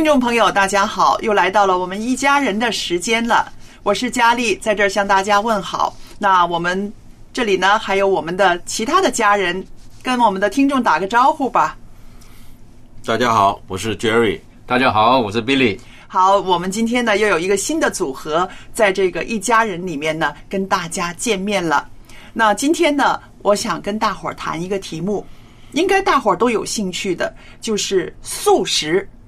[0.00, 3.52] 听众朋友，大家好，又来到了我们一家人的时间了。
[3.82, 5.94] 我是佳丽，在这儿向大家问好。
[6.18, 6.90] 那我们
[7.34, 9.62] 这里呢，还有我们的其他的家人，
[10.02, 11.76] 跟我们的听众打个招呼吧。
[13.04, 14.40] 大家好，我是 Jerry。
[14.64, 15.78] 大家好，我是 Billy。
[16.08, 21.86] 好，我们今天呢又有一个新的组合，在这个一家人里面呢跟大家见面了。
[22.32, 25.26] 那今天呢，我想跟大伙儿谈一个题目，
[25.72, 29.19] 应该大伙儿都有兴趣的，就是素食啊。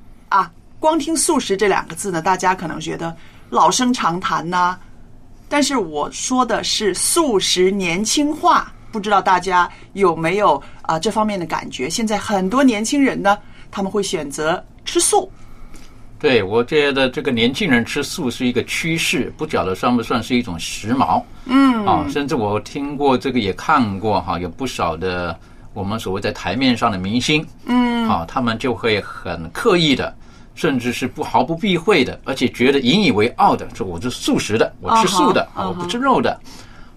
[0.83, 3.17] 光听素食这两个字呢，大家可能觉得
[3.51, 4.77] 老生常谈呐、
[5.49, 11.89] 但是我说的是素食年轻化，不知道大家有没有啊、这方面的感觉？
[11.89, 13.39] 现在很多年轻人呢，
[13.71, 15.31] 他们会选择吃素。
[16.19, 21.23] 对，我觉得这个年轻人吃素是一个趋势，不晓得算不算是一种时髦。
[21.45, 25.39] 嗯啊，甚至我听过这个，也看过哈，有不少的
[25.75, 30.13] 我们所谓在台面上的明星，嗯啊，他们就会很刻意的，
[30.55, 36.39] 甚至是不毫不避讳的，而且觉得引以为傲的，说我是素食的，我吃素的，啊我不吃肉的。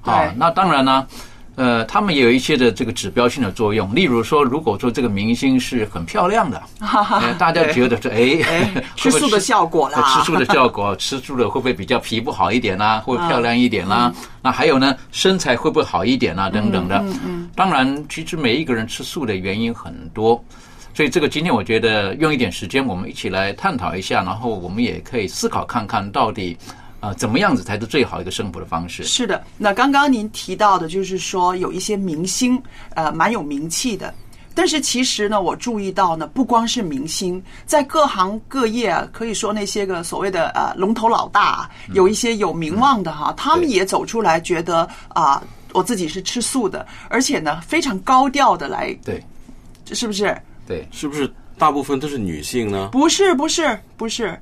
[0.01, 1.05] 啊，那当然呢。
[1.57, 10.01] 呃，他们也有一些的这个指标性的作用，例如说，如果说这个明星是很漂亮的， 呃大家觉得说，哎，哎吃素的效果啦。
[10.01, 16.97] 呃 吃素的效果，吃素的会不会比较皮肤好一点啦、会不会漂亮一点啦、那还有呢，身材会不会好一点啦、等等的。
[16.97, 17.49] 嗯嗯。
[17.55, 20.43] 当然，其实每一个人吃素的原因很多，
[20.95, 26.57] 所以这个今天我觉得用一点时间，我们一起来探讨一下，然后我们也可以思考看看到底。
[27.01, 29.03] 啊、怎么样子才是最好一个生活的方式？
[29.03, 32.59] 是的，那刚刚您提到的，就是说有一些明星，
[32.95, 34.11] 呃，蛮有名气的。
[34.55, 49.23] 但是其实呢，我注意到呢，不光是明星，在各行各业啊，可以说那些个所谓的呃龙头老大啊，有一些有名望的哈，他们也走出来，觉得啊、我自己是吃素的，而且呢，非常高调的来，对，
[49.93, 50.35] 是不是？
[50.65, 52.89] 对，是不是大部分都是女性呢？
[52.91, 54.37] 不是，不是，不是。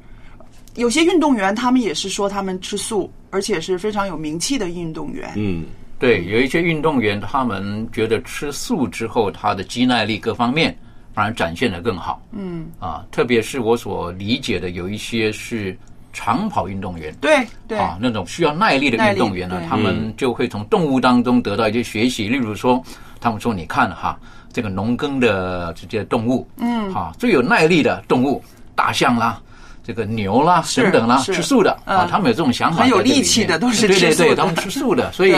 [0.76, 5.32] 有些运动员他们也是说他们吃素，而且是非常有名气的运动员。
[5.36, 5.66] 嗯，
[6.00, 10.76] 对，有一些运动员，他们觉得吃素之后，他的肌耐力各方面
[11.14, 12.26] 反而展现的更好。
[12.32, 15.78] 嗯，啊，特别是我所理解的，有一些是
[16.12, 22.28] 长跑运动员，对对，啊，那种需要耐力的运动员呢他们就会从动物当中得到一些学习。
[22.28, 22.84] 例如说，
[23.20, 24.20] 他们说，你看哈，
[24.54, 28.42] 这个农耕的这些动物，嗯啊，最有耐力的动物，
[28.76, 29.42] 大象啦。
[29.86, 35.36] 这个牛啦，等等啦，吃素的啊嗯，他们有这种想法，很有力气的都是对对对，吃素的他们吃素的，所以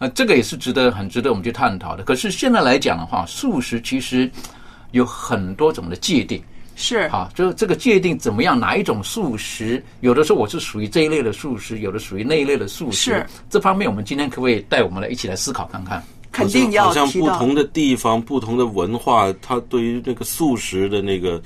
[0.00, 2.02] 呃，这个也是值得很值得我们去探讨的。
[2.02, 4.28] 可是现在来讲的话，素食其实
[4.90, 6.42] 有很多种的界定。
[6.74, 8.58] 是好，就这个界定怎么样？
[8.58, 9.80] 哪一种素食？
[10.00, 13.12] 有的时候我是属于这一类的素食，有的属于那一类的素食。
[13.12, 16.02] 是这方面，我们今天可不可以带我们来一起来思考看看？
[16.32, 17.08] 肯定要好像。
[17.10, 21.40] 不同的地方、不同的文化，它对于那个素食的那个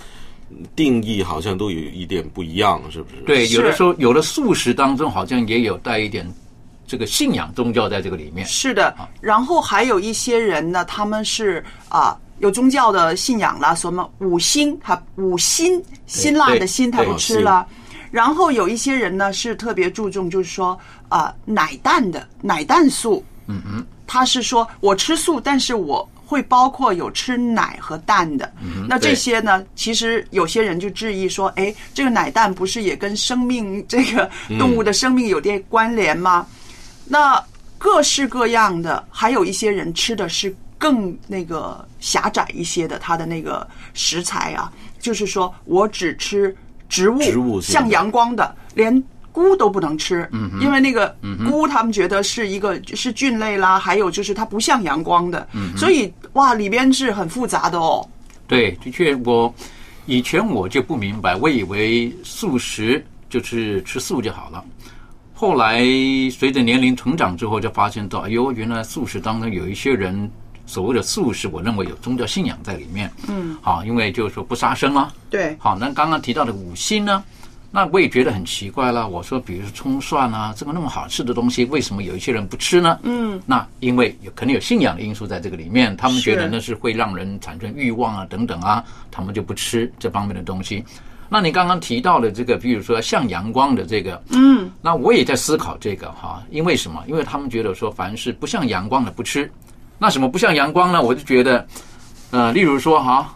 [0.77, 3.23] 定义，好像都有一点不一样，是不是？
[3.23, 6.27] 对，有的时候有的素食当中好像也有带一点
[6.87, 8.47] 这个信仰宗教在这个里面。
[8.47, 17.67] 是的，然后还有一些人呢，他们是啊、有宗教的信仰啦，什么五辛他五辛辛辣的辛他对不吃了。
[18.11, 20.79] 然后有一些人呢是特别注重，就是说
[21.09, 28.51] 啊、奶蛋的奶蛋素，嗯嗯，他是说我吃素，但是我会包括有吃奶和蛋的。
[28.89, 36.47] 那这些呢，其实有些人就质疑说，哎，这个奶蛋不是也跟生命这个动物的生命有点关联吗？
[37.07, 37.43] 那
[37.77, 46.55] 各式各样的，还有一些人吃的是更那个狭窄一些的，它的那个食材啊，就是说我只吃
[46.89, 49.03] 植物像阳光的，连
[49.35, 50.29] 菇都不能吃，
[50.61, 51.13] 因为那个
[51.51, 58.09] 菇他们觉得是一个是菌类啦，还有就是它不像阳光的，所以哇，里边是很复杂的哦。
[58.47, 59.53] 对，的确，我
[60.07, 64.65] 以前我就不明白，我以为素食就是吃素就好了。
[65.35, 65.83] 后来
[66.31, 70.31] 随着年龄成长之后，就发现到，哎呦，原来素食当中有一些人
[70.65, 73.11] 所谓的素食，我认为有宗教信仰在里面。
[73.27, 75.13] 嗯，好，因为就是说不杀生啊。
[75.29, 77.25] 对，好，那刚刚提到的五辛呢？
[77.75, 79.09] 那我也觉得很奇怪了。
[79.09, 83.01] 我说，比如说葱蒜啊，这个那么好吃的东西，为什么有一些人不吃呢？
[83.03, 90.85] 嗯，那因为有可能有信仰的因素在这个里面，他们觉得那是会让人产生欲望啊等等啊，他们就不吃这方面的东西。
[91.29, 97.03] 那你刚刚提到的这个，比如说像阳光的这个，嗯，那我也在思考这个哈，因为什么？
[97.09, 99.51] 因为他们觉得说，凡是不像阳光的不吃。
[99.99, 101.03] 那什么不像阳光呢？
[101.03, 101.67] 我就觉得，
[102.31, 103.35] 呃，例如说哈，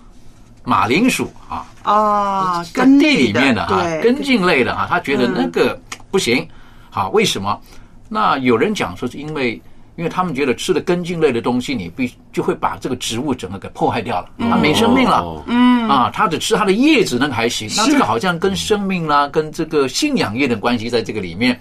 [0.68, 5.80] 马铃薯啊，啊，在地里面的哈，对，根茎类的哈，他觉得那个
[6.10, 6.46] 不行。
[6.90, 7.58] 好，为什么？
[8.06, 9.52] 那有人讲说是因为，
[9.96, 15.22] 因为他们觉得吃的根茎类的东西，你必就会把这个植物整个给破坏掉了，它没生命了。
[15.22, 17.66] 哦嗯啊，他只吃它的叶子，那个还行。
[17.74, 21.58] 那这个好像跟生命啦，跟这个信仰业的关系在这个里面。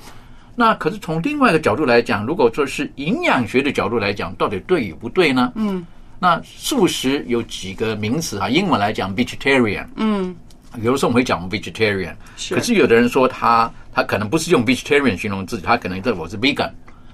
[0.53, 5.53] 那可是从另外一个角度来讲，如果说是营养学的角度来讲，到底对与不对呢？
[5.55, 5.85] 嗯，
[6.19, 8.49] 那素食有几个名词啊？
[8.49, 9.85] 英文来讲，vegetarian。
[9.95, 10.35] 嗯，
[10.81, 16.71] 有的时候我们会讲 vegetarian，是可是有的人说他他可能不是用 vegetarian 形容自己，他可能在我是 vegan。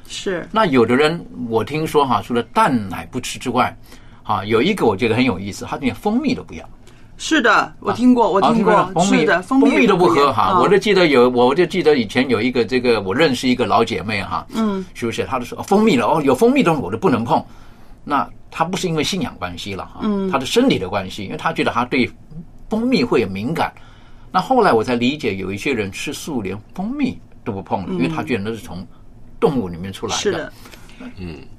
[0.08, 3.76] 是那有的人我听说哈，除了蛋奶不吃之外，
[4.24, 6.70] 啊，有一个我觉得很有意思，他连蜂蜜都不要。
[7.18, 10.44] 是的，我听过，我啊听过，蜂蜜是的，蜂蜜都不喝哈。
[10.44, 15.24] 啊我就记得有，我就记得以前有一个这个，我认识一个老姐妹哈，嗯，是不是？
[15.26, 17.44] 她就说、哦蜂蜜了哦，有蜂蜜的东西我都不能碰。
[18.04, 22.10] 那他不是因为信仰关系了哈，嗯，她的身体的关系，因为他觉得他对
[22.70, 23.74] 蜂蜜会有敏感。
[24.32, 28.86] 那后来我才理解，有一些人吃素连蜂蜜都不碰，因为他觉得那是从
[29.40, 30.52] 动物里面出来是的，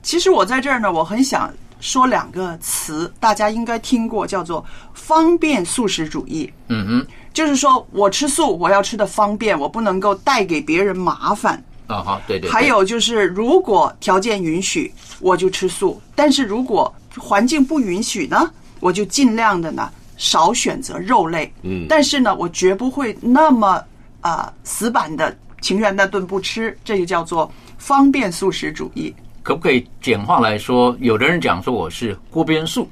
[0.02, 6.52] 其实我在这儿呢，我很想说两个词，大家应该听过，叫做方便素食主义。
[6.68, 11.62] 嗯哼，就是说我吃素，我要吃的方便，我不能够带给别人麻烦。
[11.86, 18.50] 啊好，对对对还有就是，如果条件允许，我就吃素；但是如果环境不允许呢，
[18.80, 21.52] 我就尽量的呢少选择肉类。
[21.62, 23.82] 嗯但是呢，我绝不会那么
[24.20, 29.14] 啊、死板的情愿那顿不吃，这就叫做方便素食主义。
[29.42, 30.96] 可不可以简化来说？
[31.00, 32.88] 有的人讲说我是锅边素，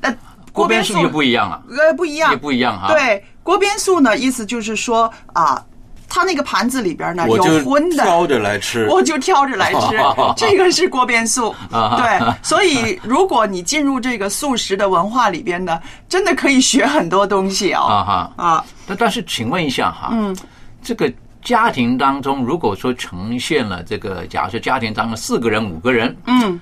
[0.00, 0.14] 那
[0.52, 5.60] 锅边素就不一样了，呃不一样也，不一样哈。，对，锅边素呢，意思就是说啊，
[6.10, 8.86] 它那个盘子里边呢有我就荤的，挑着来吃。
[8.90, 9.96] 我就挑着来吃，
[10.36, 11.54] 这个是锅边素。
[11.70, 17.82] 啊 对，所以如果你进入这个素食的文化里边呢，真的可以学很多东西哦。
[17.84, 18.32] 啊哈。
[18.36, 20.36] 啊，但但是，请问一下哈，嗯，
[20.82, 21.10] 这个
[21.42, 26.58] 家庭当中，如果说呈现了这个，假设家庭当中四个人、五个人，嗯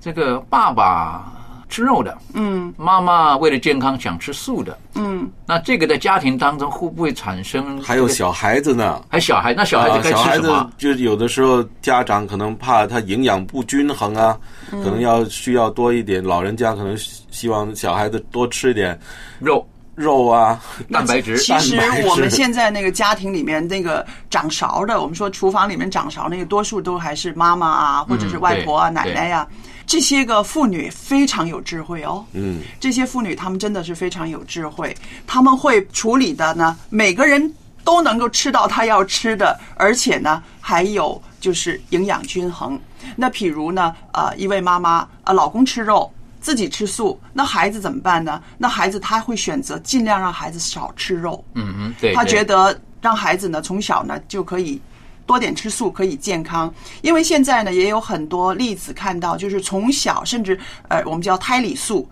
[0.00, 1.31] 这个爸爸
[1.72, 7.80] 吃肉的，嗯妈妈为了健康想吃素的，嗯，那这个在家庭当中会不会产生？
[7.80, 10.70] 还有，小孩子呢，还小孩，那小孩子该啊、小孩子吃什么？
[10.76, 14.38] 就有的时候家长可能怕他营养不均衡啊，
[14.70, 16.22] 嗯可能要需要多一点。
[16.22, 18.98] 老人家可能希希望小孩子多吃一点
[19.38, 20.60] 肉、肉啊，
[20.90, 21.38] 蛋白质。
[21.38, 29.48] 其实我们现在那个家庭里面那个掌勺的，我们说厨房里面掌勺那个，多数都还是妈妈啊，或者是外婆啊、对奶奶呀、
[29.92, 32.24] 这些个妇女非常有智慧哦。
[32.32, 34.96] 嗯，这些妇女她们真的是非常有智慧，
[35.26, 37.52] 她们会处理的呢，每个人
[37.84, 42.80] 都能够吃到她要吃的，而且呢还有就是营养均衡。
[43.16, 46.10] 那譬如呢，呃，一位妈妈呃，老公吃肉。
[46.40, 48.42] 自己吃素，那孩子怎么办呢？
[48.58, 54.80] 那孩子他会选择尽量让孩子少吃肉，嗯哼，对，他觉得让孩子呢从小呢就可以
[55.26, 56.72] 多点吃素，可以健康。
[57.02, 62.08] 因为现在呢也有很多例子看到，就是从小甚至呃我们叫胎里素，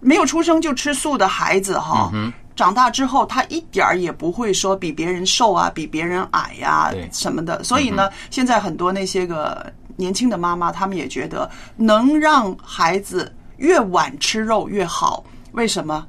[0.00, 2.10] 没有出生就吃素的孩子哈。
[2.56, 7.62] 长大之后，他一点儿也不会说比别人瘦啊，比别人矮呀、对什么的。
[7.62, 15.24] 所以呢，现在很多那些个年轻的妈妈，她们也觉得能让孩子越晚吃肉越好。
[15.52, 16.04] 为什么？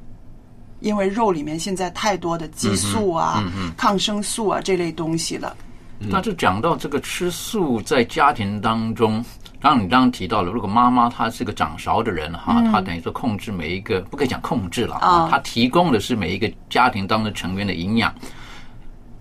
[0.79, 3.43] 因为肉里面现在太多的激素啊、
[3.77, 5.55] 抗生素啊这类东西了。
[5.99, 9.23] 那就讲到这个吃素在家庭当中，
[9.59, 18.13] 当然你刚刚提到了，如果妈妈她是个掌勺的人哈，她等于说控制每一个，不可以讲控制了啊，她提供的是每一个家庭当中成员的营养。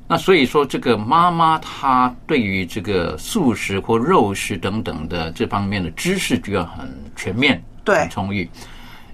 [0.07, 8.49] 那所以说，这个妈妈她对于这个素食或肉食等等的这方面的知识就要很全面、对很充裕。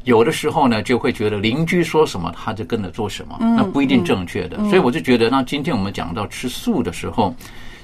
[0.05, 4.57] 有的时候呢，就会觉得邻居说什么，他就跟着做什么，那不一定正确的。
[4.69, 7.35] 所以我就觉得，那今天我们讲到吃素的时候，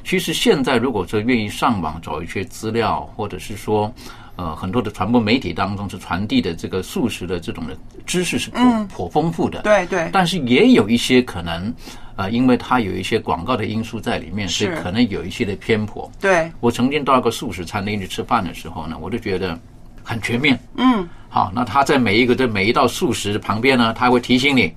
[0.05, 3.93] 其实现在如果说愿意上网找一些资料，或者是说，
[4.37, 9.63] 呃，很多的传播媒体当中是传递的这个素食的这种的知识是颇颇丰富的。
[9.63, 11.75] 对对但是也有一些可能，
[12.17, 16.11] 呃，因为它有一些广告的因素在里面，所以是可能有一些的偏颇。
[16.21, 19.59] 对，我曾经到一个素食餐厅去吃饭的时候呢，我就觉得
[20.03, 20.59] 很全面。
[20.77, 24.73] 嗯，好，那他在每一个的每一道素食旁边呢，他会提醒你，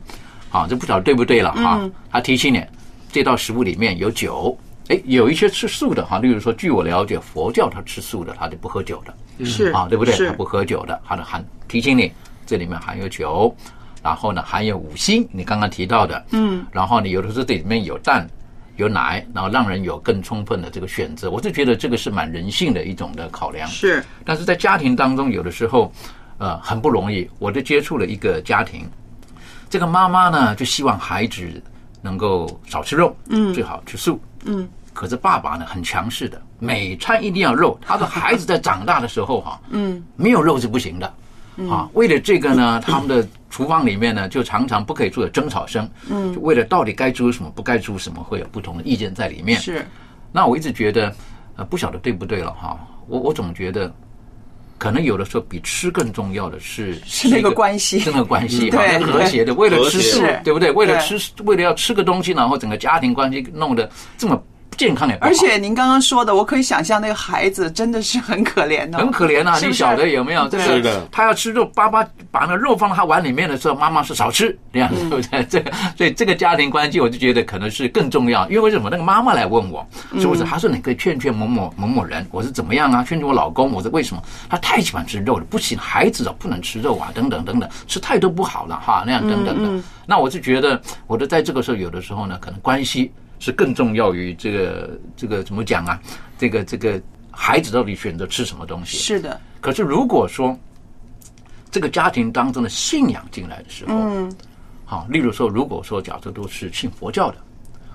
[0.50, 1.80] 好，这不晓得对不对了哈。
[1.82, 2.63] 嗯他提醒你，
[3.12, 4.58] 这道食物里面有酒。
[4.89, 9.46] 哎，有一些吃素的哈，例如说，据我了解，佛教他吃素的，他就不喝酒的。
[9.46, 10.13] 是啊，对不对？
[10.13, 12.12] 是他不喝酒的，他的含提醒你，
[12.46, 13.56] 这里面含有酒，
[14.03, 18.30] 然后呢含有五辛，你刚刚提到的，嗯，然后呢有的时候这里面有蛋。
[18.75, 23.68] 有奶，然后让人有更充分的这个选择，我就觉得这个是蛮人性的一种的考量。
[23.68, 25.92] 是但是在家庭当中，有的时候，
[26.38, 27.30] 呃，很不容易。
[27.39, 28.89] 我就接触了一个家庭，
[29.70, 31.62] 这个妈妈呢就希望孩子
[32.01, 34.68] 能够少吃肉，嗯，最好吃素，嗯。
[34.92, 37.80] 可是爸爸呢很强势的，每餐一定要肉。
[37.82, 41.13] 他的孩子在长大的时候哈，嗯，没有肉是不行的。
[41.69, 45.89] 啊，为了这个呢，他们的厨房里面呢，就常常不可以做的争吵声。
[46.10, 49.60] 嗯，就为了到底该煮什么，不该煮什么，会有不同的意见在里面。
[49.60, 49.86] 是，
[50.31, 51.13] 那我一直觉得，
[51.55, 52.77] 呃，不晓得对不对了哈。
[53.07, 53.93] 我我总觉得，
[54.77, 59.53] 可能有的时候比吃更重要的是是那个关系是那个关系，对哈和谐的。
[59.53, 60.72] 为了吃素，对不对？
[60.72, 64.41] 为了吃，为了要吃个东西，然后整个家庭关系弄得这么
[64.75, 69.53] 健康也不好而且您刚刚说的，我可以想象那个孩子真的是很可怜的，很可怜啊！
[69.56, 70.48] 是不是你晓得有没有？
[70.48, 75.44] 这对个他要吃肉，爸爸把那肉放到他碗里面的时候，妈妈是少吃，这样嗯对不对？
[75.46, 78.48] 这个所以这个家庭关系，我就觉得可能是更重要。
[78.50, 78.89] 因为为什么？
[78.89, 79.86] 那个妈妈来问我，
[80.20, 80.44] 是不是？
[80.44, 83.03] 她说你可以劝劝某某某某人，我是怎么样啊？
[83.03, 84.22] 劝劝我老公，我说为什么？
[84.50, 89.84] 他太喜欢吃肉了，不行，孩子啊不能吃肉啊，等等等等，吃太多不好了哈，那样等等的。
[90.06, 93.12] 那我就觉得，我的在这个时候，有的时候呢，可能关系
[93.43, 96.00] 是更重要于这个这个怎么讲啊？
[96.38, 98.95] 这个这个孩子到底选择吃什么东西？
[98.95, 100.57] 是的，可是如果说
[101.69, 104.33] 这个家庭当中的信仰进来的时候，嗯，
[104.85, 107.38] 好，例如说，如果说假设都是信佛教的，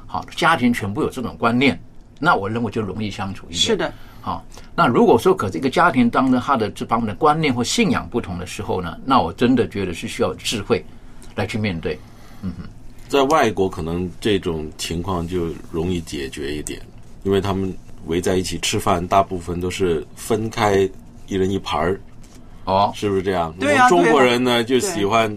[0.06, 1.80] 好，家庭全部有这种观念，
[2.20, 3.58] 那我认为就容易相处一点。
[3.58, 3.90] 是的，
[4.20, 10.84] 好，那如果说可这个家庭当中他的这方面的观念或信仰不同的时候呢，那我真的觉得是需要智慧
[11.36, 11.98] 来去面对。
[12.42, 12.68] 嗯哼。
[13.08, 16.80] 在外国可能这种情况就容易解决一点，
[17.24, 17.74] 因为他们
[18.06, 20.88] 围在一起吃饭，大部分都是分开
[21.26, 22.00] 一人一盘儿，
[22.64, 23.52] 哦，是不是这样？
[23.58, 25.36] 对啊我们中国人呢对就喜欢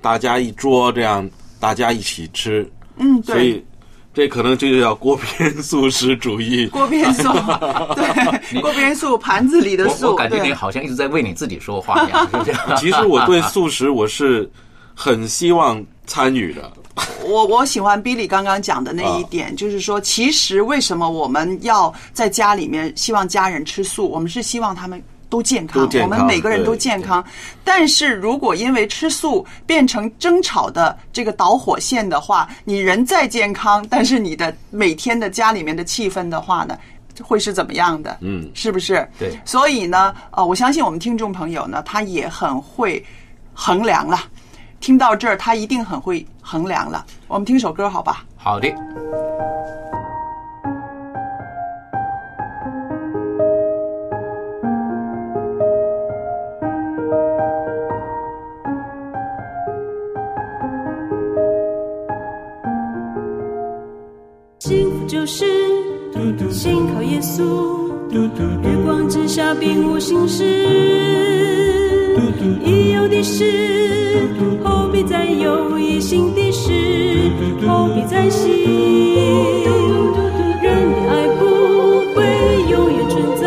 [0.00, 3.64] 大家一桌这样，大家一起吃，嗯，对，所以
[4.14, 6.66] 这可能就叫锅边素食主义。
[6.68, 7.24] 锅边素，
[7.94, 12.28] 对，锅边素，盘子里的素，我感觉你好像一直在为你自己说话一样？
[12.78, 14.48] 其实我对素食我是
[14.94, 16.72] 很希望参与的，
[17.24, 24.08] 我我喜欢 Billy 刚刚讲的那一啊点，就是说，其实为什么我们要在家里面希望家人吃素？
[24.08, 25.02] 我们是希望他们。
[25.28, 27.22] 都健康我们每个人都健康。
[27.64, 36.78] 但是如果因为吃素变成争吵的这个导火线的话，你人再健康，但是你的每天的家里面的气氛的话呢，
[37.20, 38.16] 会是怎么样的？
[38.20, 39.06] 嗯是不是？
[39.18, 43.04] 对所以呢，呃，我相信我们听众朋友呢，他也很会
[43.52, 44.20] 衡量了。
[44.80, 47.04] 听到这儿，他一定很会衡量了。
[47.28, 48.24] 我们听首歌好吧？
[48.36, 48.72] 好的。
[64.58, 65.44] 幸福就是
[66.50, 67.42] 信靠耶稣，
[68.10, 71.55] 日光之下并无心事，
[72.62, 74.28] 已有的事，
[74.64, 77.30] 后必再有；已行的事，
[77.66, 78.46] 后必再行。
[80.62, 81.42] 人的爱不
[82.14, 82.24] 会
[82.70, 83.44] 永远存在，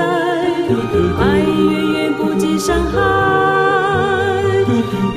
[1.19, 2.97] 爱远远不及伤害。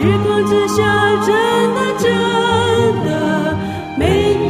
[0.00, 0.80] 日光之下，
[1.26, 1.30] 真
[1.75, 2.11] 的真
[3.04, 3.09] 的
[3.97, 4.02] 没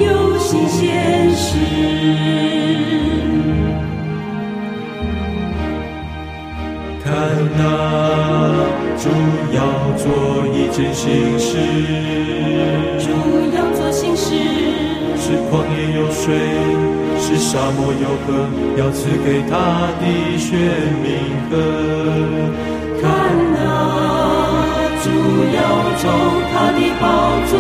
[0.05, 1.49] 有新鲜事。
[7.05, 7.11] 看
[7.59, 7.61] 那
[9.03, 9.09] 主
[9.53, 9.59] 要
[9.99, 10.07] 做
[10.55, 11.59] 一件新事，
[13.01, 13.11] 主
[13.57, 14.31] 要做新事，
[15.19, 16.23] 是旷野有水，
[17.19, 18.29] 是是沙漠有河，
[18.77, 19.57] 要赐给他
[19.99, 20.05] 的
[20.37, 20.51] 选
[21.03, 21.09] 民
[21.49, 21.53] 河。
[23.01, 23.03] 看
[23.55, 23.57] 那
[25.03, 25.09] 主
[25.57, 25.59] 要
[25.99, 26.03] 从
[26.53, 27.03] 他的宝
[27.49, 27.53] 座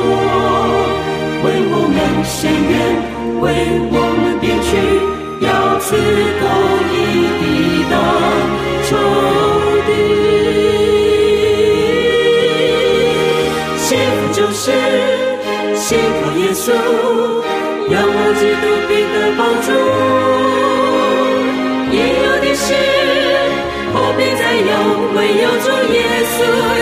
[1.42, 2.38] 为我们伸
[2.70, 2.72] 冤，
[3.40, 3.44] 为
[3.90, 4.70] 我们辩屈，
[5.40, 5.48] 要
[5.80, 5.96] 赐
[6.40, 6.44] 公
[6.92, 6.94] 义
[7.40, 7.42] 抵
[7.90, 7.94] 挡
[8.84, 8.90] 仇
[9.86, 10.31] 敌。
[13.92, 14.72] 幸福就是
[15.76, 16.72] 信靠耶稣，
[17.92, 19.68] 仰望基督必得帮助。
[21.92, 22.72] 也有的是。
[23.92, 24.72] 何必再有？
[25.14, 26.34] 唯有主耶稣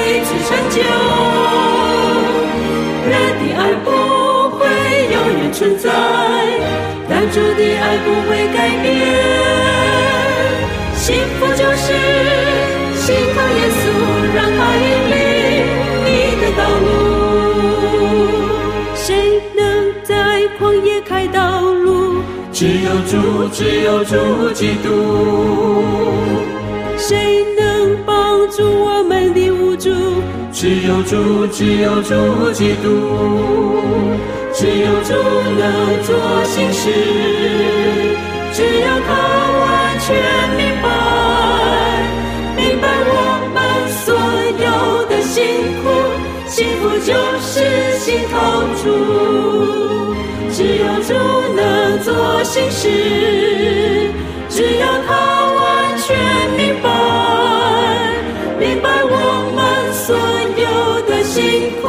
[0.07, 0.79] 一次成就。
[3.11, 3.87] 人的爱不
[4.57, 4.59] 会
[5.11, 5.91] 永远存在，
[7.09, 8.87] 但主的爱不会改变。
[10.95, 11.07] 幸
[11.41, 11.87] 福就是
[12.95, 13.03] 信
[13.35, 13.83] 靠耶稣，
[14.33, 15.19] 让他引领
[16.57, 16.87] 道路。
[18.95, 22.23] 谁能在旷野开道路？
[22.53, 24.89] 只有主，只有主基督。
[26.97, 29.91] 谁能帮助我们的无助？
[30.53, 32.87] 只有主，只有主基督，
[34.53, 35.15] 只有主
[35.59, 36.09] 能做
[36.45, 36.91] 新事，
[38.53, 39.09] 只有他
[39.63, 40.09] 完全
[46.61, 48.37] 幸福就是心靠
[48.83, 48.85] 主，
[50.53, 51.15] 只有主
[51.57, 54.11] 能做新事，
[54.51, 55.11] 只有他
[55.55, 56.15] 完全
[56.59, 56.87] 明白。
[58.59, 59.11] 明白我
[59.57, 60.15] 们所
[60.61, 61.89] 有的辛苦，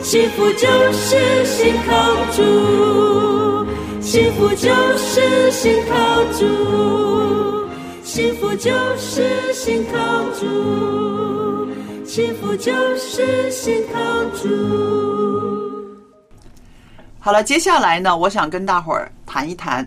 [0.00, 3.66] 幸福就是心靠主，
[4.00, 7.66] 幸福就是心靠主，
[8.04, 9.98] 幸福就是心靠
[10.38, 10.46] 主，
[12.14, 13.98] 幸福就是心靠
[14.36, 15.90] 住。
[17.18, 19.84] 好了，接下来呢，我想跟大伙儿谈一谈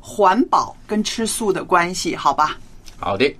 [0.00, 2.58] 环保跟吃素的关系，好吧？
[2.98, 3.32] 好的。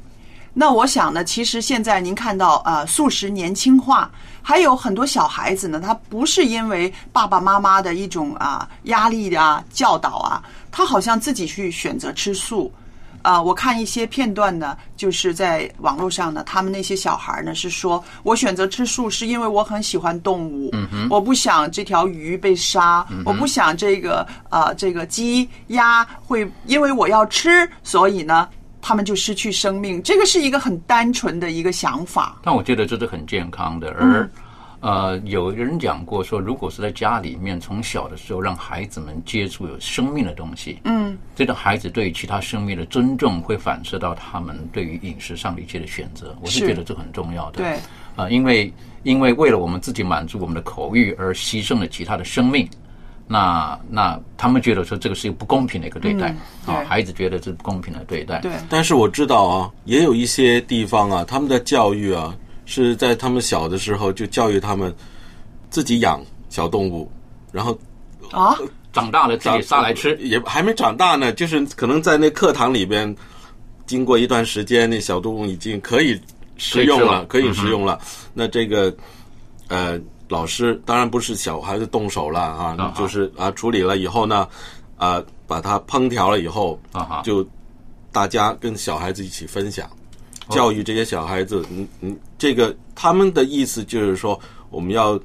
[0.52, 4.08] 那我想呢，其实现在您看到呃素食年轻化，
[4.40, 10.40] 还有很多小孩子呢，他不是因为爸爸妈妈的一种啊压力啊教导啊，
[10.70, 12.72] 他好像自己去选择吃素。
[13.24, 28.48] 啊，我看一些片段呢，就是在网络上呢，他们那些小孩呢是说，我选择吃素是因为我很喜欢动物，嗯我不想这条鱼被杀，我不想这个呃这个鸡鸭会因为我要吃，所以呢。
[28.86, 32.36] 他们就失去生命，这个是一个很单纯的一个想法。
[32.44, 33.88] 但我觉得这是很健康的。
[33.98, 34.28] 而
[34.84, 46.36] 呃，有人讲过说，如果是在家里面从小的时候让孩子们接触有生命的东西，嗯，这个孩子对其他生命的尊重会反射到他们对于饮食上的一些的选择。
[46.42, 47.62] 我是觉得这很重要的。
[47.62, 47.78] 对
[48.14, 48.70] 啊，因为
[49.04, 52.68] 因为为了我们自己满足我们的口欲而牺牲了其他的生命。
[53.26, 56.28] 那那他们觉得说这个是一个不公平的一个对待
[56.66, 58.38] 啊，孩子觉得是不公平的对待。
[58.40, 62.36] 对，但是我知道啊，也有一些地方啊，他们的教育啊
[62.66, 64.94] 是在他们小的时候就教育他们
[65.70, 67.10] 自己养小动物，
[67.52, 67.78] 然后
[68.30, 68.56] 啊？
[68.92, 73.14] 长大了自己杀来吃，也还没长大呢，就是可能在那课堂里边，
[73.86, 76.20] 经过一段时间，那小动物已经可以
[76.56, 77.98] 食用了，可以食用了。
[78.32, 78.94] 那这个
[79.68, 80.00] 呃。
[80.30, 84.48] 老师当然不是小孩子动手了啊，就是啊处理了以后呢，
[84.96, 87.20] 啊把它烹调了以后，啊。
[87.22, 87.46] 就
[88.10, 89.88] 大家跟小孩子一起分享，
[90.50, 94.38] 教育这些小孩子，嗯嗯，这个他们的意思就是说，
[94.70, 95.18] 我们要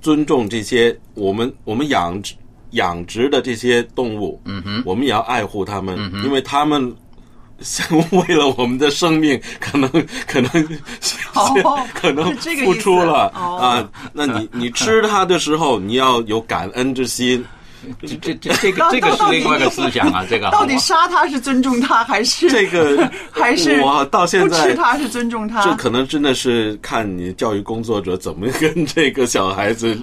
[0.00, 2.34] 尊重这些我们我们养殖
[2.72, 6.94] 养殖的这些动物，嗯哼，我们也要爱护他们，因为他们。
[8.10, 9.88] 为了我们的生命，可能
[10.26, 10.50] 可能
[11.94, 13.88] 可能付出了啊！
[14.12, 17.44] 那你你吃它的时候，你要有感恩之心。
[18.00, 20.24] 这这这这个这个是另外一个思想啊！
[20.28, 25.62] 这个到底杀他是尊重他，还是这个 还是我到现在不吃他是尊重他？
[25.64, 29.98] 这可能真的是看你教育工作者怎么跟这个小孩子。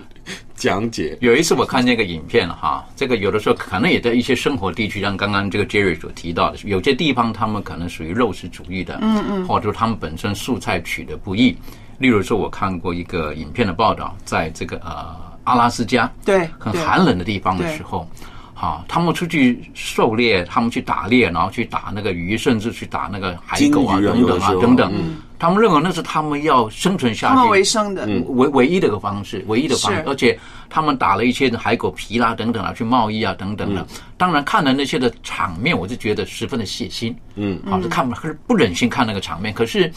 [0.55, 11.55] 讲解有一次我看那个影片哈，这个有的时候可能也在一些生活地区，像刚刚这个 Jerry 所提到的，有些地方他们可能属于肉食主义的，嗯嗯，或者说他们本身素菜取得不易。
[11.97, 15.15] 例如说，我看过一个影片的报道，在这个呃
[15.49, 18.07] 阿拉斯加，对，很寒冷的地方的时候，
[18.53, 24.93] 好，他们出去狩猎，他们去打猎，然后去打那个鱼，甚至去打那个海狗啊等等啊等等。
[25.39, 30.03] 他们认为那是他们要生存下去、为生的唯唯一的一个方式，唯一的方式。
[30.05, 30.37] 而且
[30.69, 33.87] 他们打了一些海狗皮啦等等啊，去贸易啊等等的。
[34.17, 37.15] 当然看了那些的场面，我就觉得十分的血腥。
[37.35, 39.53] 嗯，好，是看不是不忍心看那个场面。
[39.53, 39.89] 可是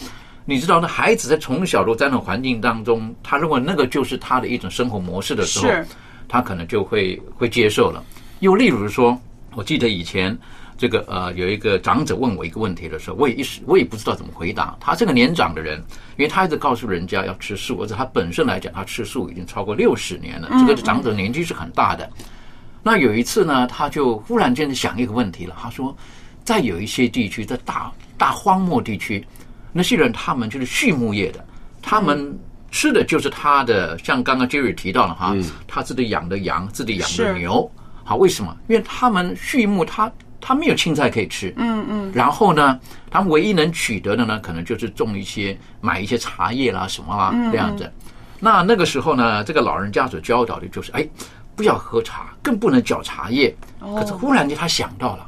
[0.45, 5.73] 你知道，那孩子在从小都在那种环境当中，他认为那个就是他的一种生活模式的时候，
[6.29, 8.03] 他可能就会会接受了。
[8.41, 9.17] 又例如说，
[9.55, 10.37] 我记得以前
[10.77, 14.77] 这个呃有一个长者问我一个问题的时候，我也一时我也不知道怎么回答。
[14.81, 15.79] 他这个年长的人，
[16.17, 22.11] 因为他一直告诉人家要吃素，而且他本身来讲，他吃素已经超过六十年了，这个长者年纪是很大的。
[22.83, 25.97] 那有一次呢，他就忽然间想一个问题了，他说，
[26.43, 29.25] 在有一些地区，在大大荒漠地区，
[29.73, 31.45] 那些人他们就是畜牧业的，
[31.81, 32.39] 他们
[32.71, 35.35] 吃的就是他的，像刚刚 Jerry 提到了哈，
[35.67, 37.71] 他自己养的羊，自己养的牛。
[38.05, 38.57] 好，为什么？
[38.69, 42.79] 因为他们畜牧，他他没有青菜可以吃，嗯嗯，然后呢，
[43.11, 47.91] 他们唯一能取得的呢，可能就是种一些买一些茶叶啦什么啦嗯这样子。
[48.41, 51.09] 那那个时候呢，这个老人家所教导的就是，哎，
[51.55, 53.55] 不要喝茶，更不能搅茶叶。
[53.79, 55.27] 哦可是忽然间他想到了，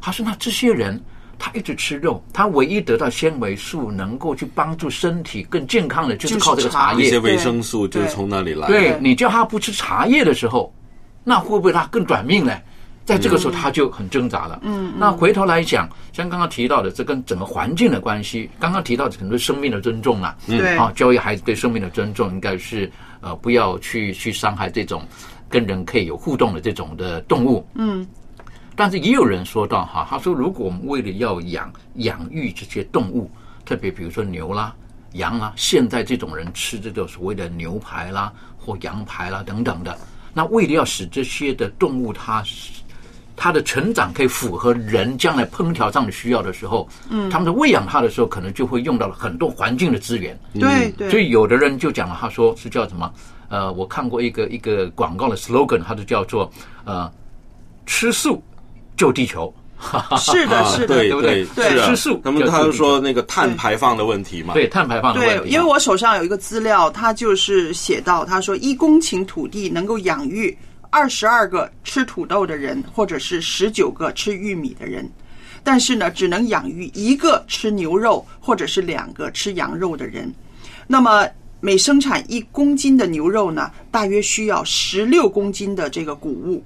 [0.00, 1.00] 他说：“那这些人
[1.44, 7.04] 他一直吃肉，他唯一得到纤维素能够去帮助身体更健康的，就是靠这个茶叶。
[7.04, 8.68] 一些维生素就是从那里来。
[8.68, 10.72] 对你叫他不吃茶叶的时候，
[11.24, 12.56] 那会不会他更短命呢？
[13.04, 14.60] 在这个时候他就很挣扎了。
[14.62, 22.88] 嗯，那回头来讲，像刚刚提到的，这跟整个环境的关系，刚刚提到的很多生命的尊重啦，嗯对啊，教育孩子对生命的尊重，应该是
[23.20, 25.02] 呃不要去去伤害这种
[25.48, 27.66] 跟人可以有互动的这种的动物。
[27.74, 28.06] 嗯，
[28.74, 33.30] 但是也有人说到哈，他说如果我们为了要养养育这些动物，
[33.64, 34.74] 特别比如说牛啦、
[35.12, 39.96] 羊啦，现在这种人吃这个所谓的牛排啦或羊排啦等等的，
[40.32, 42.42] 那为了要使这些的动物它
[43.34, 50.38] 它的成长可以符合人将来烹调上的需要的时候，嗯他们在喂养它的时候，可能就会用到了很多环境的资源。
[50.54, 53.12] 对对所以有的人就讲了，他说是叫什么？
[53.48, 56.50] 呃，我看过一个一个广告的 slogan，它就叫做
[56.84, 57.10] 呃
[57.84, 58.42] 吃素
[59.02, 59.52] 救地球。
[60.16, 61.44] 是的，啊是的，对对不对？
[61.56, 61.86] 对，是啊。
[61.88, 70.56] 吃素那么他就说那个碳排放的问题嘛，对碳排放的问对，因为我手上有一个资料，他就是写到，他说一公顷土地能够养育
[70.90, 75.10] 二十二个吃土豆的人，或者是十九个吃玉米的人，
[75.64, 80.32] 但是呢，只能养育一个吃牛肉或者是两个吃羊肉的人。
[80.86, 81.26] 那么
[81.58, 86.62] 每生产一公斤的牛肉呢，大约需要十六公斤的这个谷物。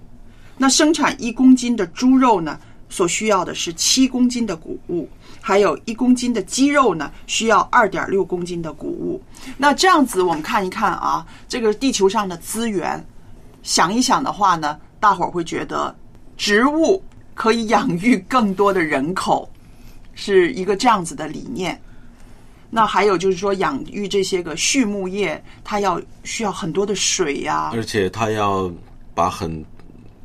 [0.56, 5.08] 那生产一公斤的猪肉呢，所需要的是七公斤的谷物，
[5.40, 9.22] 还有一公斤的鸡肉呢，需要二点六公斤的谷物。
[9.56, 13.04] 那这样子，我们看一看啊，这个地球上的资源，
[13.62, 15.94] 想一想的话呢，大伙儿会觉得
[16.36, 17.02] 植物
[17.34, 19.50] 可以养育更多的人口，
[20.14, 21.78] 是一个这样子的理念。
[22.68, 28.70] 那还有就是说，养育这些个畜牧业，它要需要很多的水呀、而且它要
[29.14, 29.64] 把很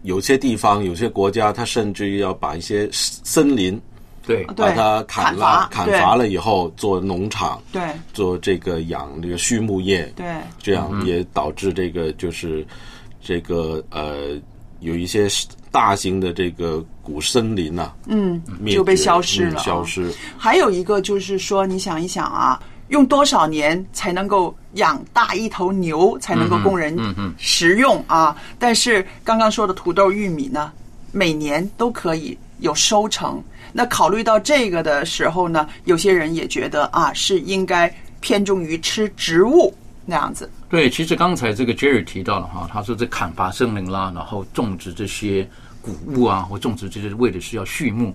[0.03, 3.79] 有些地方、有些国家，它甚至于要把一些森林
[4.25, 4.43] 对。
[4.45, 7.81] 对把它砍了、砍伐砍伐了以后做农场，对。
[8.13, 10.25] 做这个养这个畜牧业，对。
[10.61, 12.65] 这样也导致这个就是
[13.21, 14.39] 这个呃
[14.79, 15.27] 有一些
[15.71, 20.11] 大型的这个古森林呐、嗯，就被消失了、消失。
[20.37, 22.61] 还有一个就是说，你想一想啊，
[22.91, 26.97] 用多少年才能够养大一头牛，才能够供人
[27.37, 28.35] 食用啊？
[28.59, 30.71] 但是刚刚说的土豆、玉米呢，
[31.13, 33.41] 每年都可以有收成。
[33.71, 39.73] 那考虑到这个的时候呢，有些人也觉得啊，是应该偏重于吃植物
[40.05, 40.49] 那样子。
[40.69, 45.49] 对，其实刚才这个 Jerry 提到了哈，他说这砍伐森林啦，然后种植这些
[45.81, 48.13] 谷物啊，或种植这些为的是要畜牧。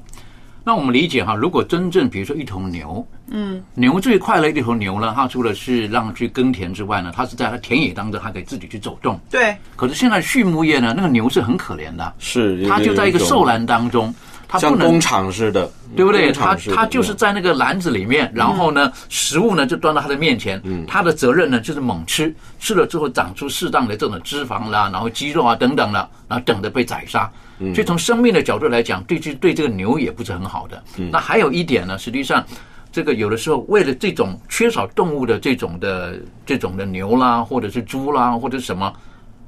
[0.66, 9.16] 那我们理解哈，如果真正比如说一头牛，嗯，牛最快乐的一头牛呢，它除了是让去耕田之外呢，它是在它田野当中，它可以自己去走动。
[9.30, 14.12] 对，可是现在畜牧业呢，那个牛是很可怜的，是它就在一个兽栏当中，
[14.48, 16.32] 它不能像工厂似的，对不对？
[16.32, 27.30] 它它就是在那个篮子里面，然后呢，食物呢就端到它的面前，它的责任呢就是猛吃，吃了之后长出适当的这种脂肪啦，然后肌肉啊等等了，然后等着被宰杀。
[27.58, 30.82] 所以从生命的角度来讲，对这对这个牛也不是很好的。
[31.10, 32.44] 那还有一点呢，实际上。
[32.92, 38.90] 这个有的时候为了这种缺少动物的这种的这种的牛啦，或者是猪啦，或者什么，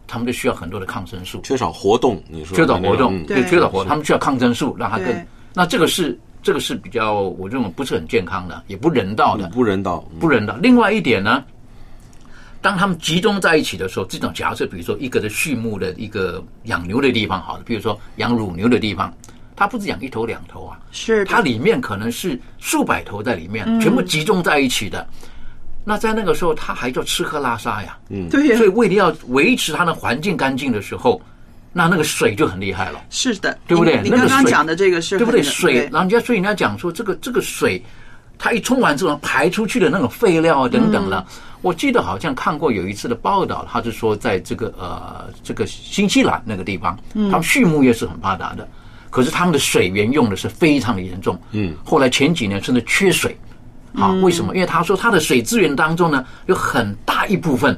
[0.06, 1.40] 他们都需要很多的抗生素。
[1.40, 5.26] 缺少活动，你说缺少活动，嗯对，缺少活动，他们需要抗生素让它更。
[5.54, 10.54] 那这个是这个是比较我认为不是很健康的，也不人道的，不人道，不人道。
[10.60, 11.42] 另外一点呢，
[12.60, 19.14] 当他们集中在一起的时候，这种假设，比如说一个的畜牧的一个养牛的地方，好了，比如说养乳牛的地方，
[19.54, 25.06] 它不是养一头两头啊，是它里面可能是数百头在里面，嗯全部集中在一起的。
[25.84, 31.20] 那在那个时候，它还叫吃喝拉撒呀，嗯对呀所以为了要维持它的环境干净的时候，
[31.72, 33.00] 那那个水就很厉害了。
[33.08, 34.00] 是的，对不对？
[34.02, 35.42] 你刚刚讲的这个是对不对？
[35.42, 37.82] 水，然后人家所以人家讲说，这个这个水，
[38.36, 41.24] 它一冲完之后排出去的那种废料啊等等了。
[41.62, 48.66] 我记得好像看过有一次的报道，他是说在这个呃这个新西兰那个地方，嗯他们畜牧业是很发达的。
[49.10, 51.40] 可是他们的水源用的是非常的严重。
[51.52, 53.36] 嗯，后来前几年甚至缺水。
[53.94, 54.54] 啊，为什么？
[54.54, 57.76] 因为他说他的水资源当中呢，有很大一部分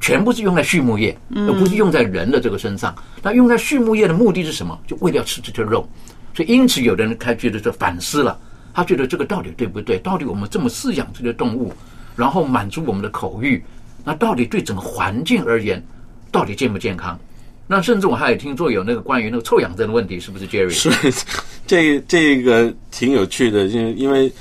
[0.00, 2.92] 全部是用在畜牧业，而不是用在人的这个身上。
[3.22, 4.76] 那用在畜牧业的目的是什么？
[4.84, 5.88] 就为了要吃这些肉。
[6.34, 8.36] 所以因此，有的人开觉得这反思了，
[8.74, 9.96] 他觉得这个到底对不对？
[10.00, 11.72] 到底我们这么饲养这些动物，
[12.16, 13.62] 然后满足我们的口欲，
[14.04, 15.82] 那到底对整个环境而言，
[16.30, 17.18] 到底健不健康？
[17.66, 20.70] 那甚至我还有听说有那个关于那个臭氧症的问题，是不是 Jerry？
[20.70, 20.90] 是，
[21.66, 24.32] 这这个挺有趣的，因为因为。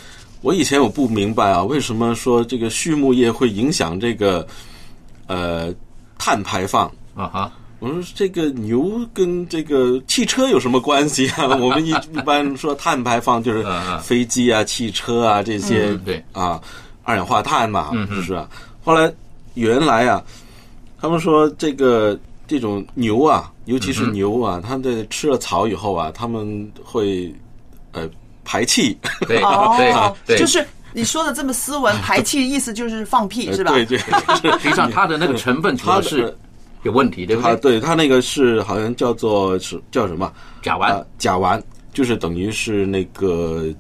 [0.44, 4.46] 我以前我不明白啊，为什么说这个畜牧业会影响这个
[5.28, 5.74] 呃
[6.18, 7.28] 碳排放啊？
[7.28, 11.48] 哈，我说这个牛跟这个汽车有什么关系啊？
[11.56, 13.66] 我们一一般说碳排放就是
[14.02, 16.62] 飞机啊、汽车啊这些，对啊，
[17.04, 18.50] 二氧化碳嘛，是不是啊？
[18.84, 19.12] 后来
[19.54, 20.24] 原来啊，
[21.00, 27.34] 他们说这个这种牛啊，尤其是牛啊，它在吃了草以后啊，他们会
[27.92, 28.10] 呃。
[28.46, 33.72] 排气，对哦，对，就是你说的这么斯文， 排气意思就是放屁是吧？
[33.72, 33.98] 对对，
[34.60, 36.36] 实际上它的那个成分主要是
[36.82, 37.56] 有问题，对不对？
[37.56, 40.30] 对，它那个是好像叫做是叫什么
[40.62, 41.58] 甲烷，甲烷
[41.94, 43.74] 就是等于是那个。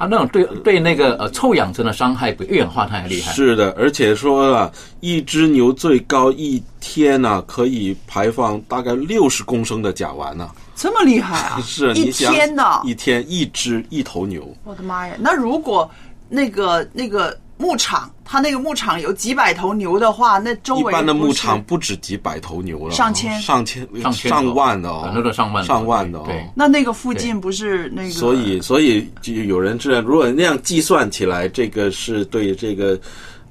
[0.00, 3.30] 它那种对对那个呃臭氧层的伤害比二氧化碳还厉害。
[3.34, 10.50] 是的，而且说了一只牛最高一天呢可以排放大概六十公升的甲烷呢。
[10.74, 11.60] 这么厉害啊！
[11.62, 14.56] 是一天呢，一天一只一头牛。
[14.64, 15.14] 我的妈呀！
[15.18, 15.88] 那如果
[16.30, 26.26] 那个那个牧场，它那个牧场有几百头牛的话，那周围一般的牧场不止几百头牛了，上千、上千、上千、上万的哦，很多的上万、上万的哦。
[26.54, 28.10] 那那个附近不是那个？
[28.10, 32.98] 所以，所以就有人这样，如果那样计算起来，这个是对这个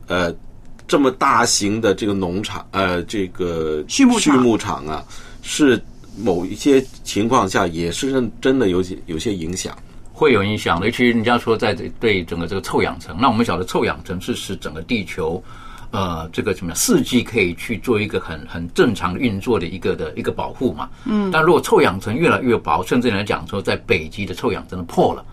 [0.07, 0.33] 呃
[0.87, 5.05] 这么大型的这个农场呃这个畜牧畜牧场啊
[5.43, 5.81] 是。
[6.21, 9.77] 某一些情况下也是真真的有些有些影响，
[10.19, 10.85] 会有影响的。
[10.87, 15.41] 尤其人家说在对整个这个臭氧层，那我们晓得臭氧层是使整个地球，
[15.91, 20.89] 呃，这个什么四季可以去做一个很很正常运作的一个的一个保护嘛。
[21.05, 21.31] 嗯。
[21.31, 25.23] 但如果臭氧层越来越薄，甚至来讲说在北极的臭氧层破了，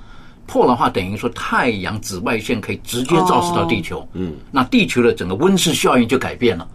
[0.47, 4.09] 破的话等于说太阳紫外线可以直接照射到地球。
[4.13, 4.35] 嗯。
[4.53, 6.69] 那地球的整个温室效应就改变了，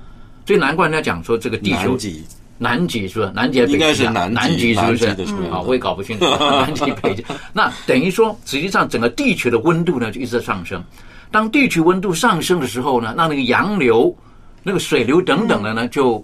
[0.46, 1.92] 所以难怪人家讲说这个地球。
[1.92, 2.26] 南极
[2.62, 3.32] 是不是？
[3.34, 5.08] 南极应该是南南极，是不是？
[5.52, 7.26] 啊，我也搞不清楚 南极北极。
[7.52, 10.84] 那等于说，实际上整个地球的温度呢就一直在上升。
[11.32, 14.16] 当地球温度上升的时候呢，那那个洋流、
[14.62, 16.24] 那个水流等等的呢，就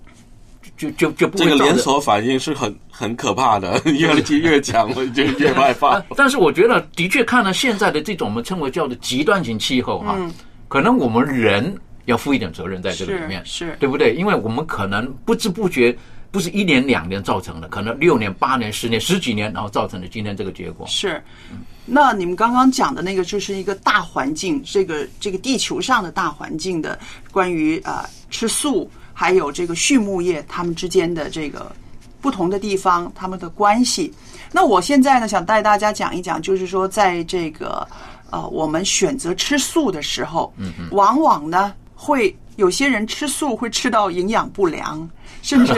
[0.77, 5.99] 就就就不这个连锁反应是很很可怕的， 越越强了就越害怕。
[6.15, 10.15] 但是我觉得，的确看了现在的这种我们称为叫做极端型气候哈，
[10.67, 11.73] 可能我们人
[12.05, 14.13] 要负一点责任在这个里面，是对不对？
[14.13, 15.97] 因为我们可能不知不觉。
[16.31, 20.85] 不是一年两年造成的，可能六年、八年、十年、十几年，然后造成的今天这个结果。
[20.87, 21.23] 是，
[21.85, 26.99] 那你们刚刚讲的那个，就是一个大环境，这个这个地球上的大环境的
[27.31, 31.73] 关于啊吃素，还有这个畜牧业他们之间的这个
[32.19, 34.13] 不同的地方，他们的关系。
[34.51, 37.87] 那我现在呢，想带大家讲一讲，就是说，在这个
[38.31, 45.09] 呃，我们选择吃素的时候，嗯，往往呢会有些人吃素会吃到营养不良。
[45.47, 45.73] 甚至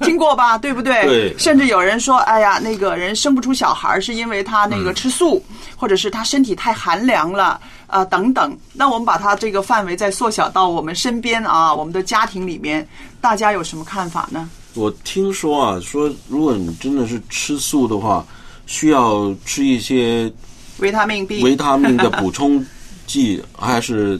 [0.00, 1.04] 听过吧， 对不对？
[1.04, 1.38] 对。
[1.38, 5.44] 甚至有人说：“哎呀，那个人生不出小孩是因为他那个吃素，
[5.76, 12.86] 或者是他身体太寒凉了啊，等等。”那我们把它这个范围再缩小到我们身边啊，我们的家庭里面，
[13.20, 14.48] 大家有什么看法呢？
[14.72, 18.24] 我听说啊，说如果你真的是吃素的话，
[18.64, 20.32] 需要吃一些
[20.78, 22.64] 维他命 B、维他命的补充
[23.06, 24.18] 剂，还是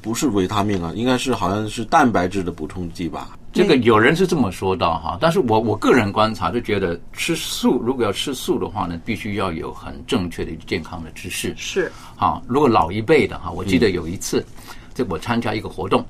[0.00, 0.92] 不是维他命啊？
[0.94, 3.30] 应该是好像是蛋白质的补充剂吧。
[3.52, 11.52] 这个有人是这么说到哈，但是我我个人观察就觉得吃素如果要吃素的话呢，必须要有很正确的健康的知识。
[11.56, 14.46] 是啊，如果老一辈的哈，我记得有一次，
[14.94, 16.06] 这我参加一个活动，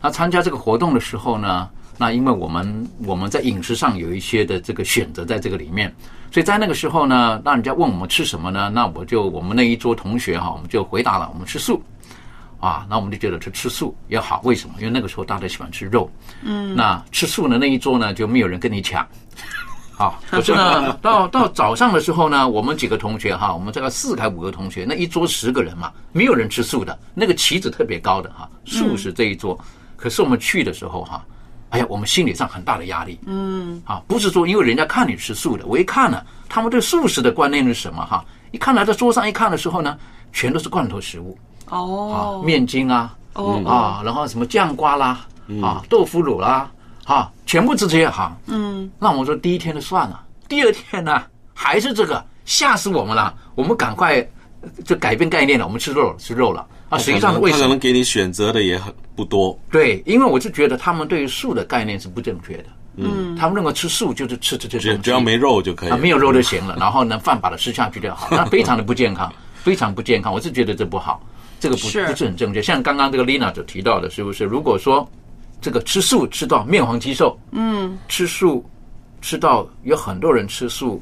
[0.00, 5.94] 那参加这个活动的时候呢，那因为我们我们在饮食上有一些的这个选择在这个里面，
[6.32, 8.70] 所以在那个时候呢，那人家问我们吃什么呢？
[8.70, 11.82] 那我就我们那一桌同学哈，我们就回答了，我们吃素。
[12.60, 14.74] 啊，那我们就觉得吃吃素也好，为什么？
[14.78, 16.10] 因为那个时候大家喜欢吃肉。
[16.42, 16.76] 嗯。
[16.76, 19.04] 那吃素的那一桌呢，就没有人跟你抢。
[19.98, 29.58] 啊，可是呢， 到到早上的时候呢，我们几个同学哈，我们这个四个五个同学，那一桌十个人嘛，没有人吃素的，那个旗子特别高的哈，素食这一桌。
[29.96, 31.22] 可是我们去的时候哈，
[31.70, 33.18] 哎呀，我们心理上很大的压力。
[33.26, 33.82] 嗯。
[33.84, 38.24] 啊，不是说因为人家看你吃素的，我一看呢，他们对素食的观念是什么哈？
[38.52, 39.98] 一看来在桌上一看的时候呢，
[40.32, 41.38] 全都是罐头食物。
[41.70, 45.26] 哦，面筋啊，哦啊，然后什么酱瓜啦，
[45.62, 46.70] 啊，豆腐乳啦，
[47.04, 48.36] 哈，全部是这些哈。
[48.46, 51.22] 嗯，那我们说第一天就算了，第二天呢
[51.54, 53.34] 还是这个，吓死我们了！
[53.54, 54.16] 我们赶快
[54.60, 56.98] 呃就改变概念了，我们吃肉了，吃肉了啊！
[56.98, 57.78] 实际上为什么他可能？
[57.78, 59.58] 给你选择的也很不多。
[59.70, 62.64] 对，因为我是觉得他们对于素的概念是不正确的。
[62.96, 70.32] 嗯，他们认为吃素就是吃吃吃，只只要没肉就可以啊，没有肉就行了，然后呢，饭把它吃下去就好，那非常的不健康， 非常不健康。
[70.32, 71.22] 我是觉得这不好，
[71.60, 72.60] 这个不是不是很正确。
[72.60, 74.44] 像刚刚这个 Lina 所提到的，是不是？
[74.44, 75.08] 如果说
[75.60, 78.68] 这个吃素吃到面黄肌瘦，嗯，吃素
[79.20, 81.00] 吃到有很多人吃素。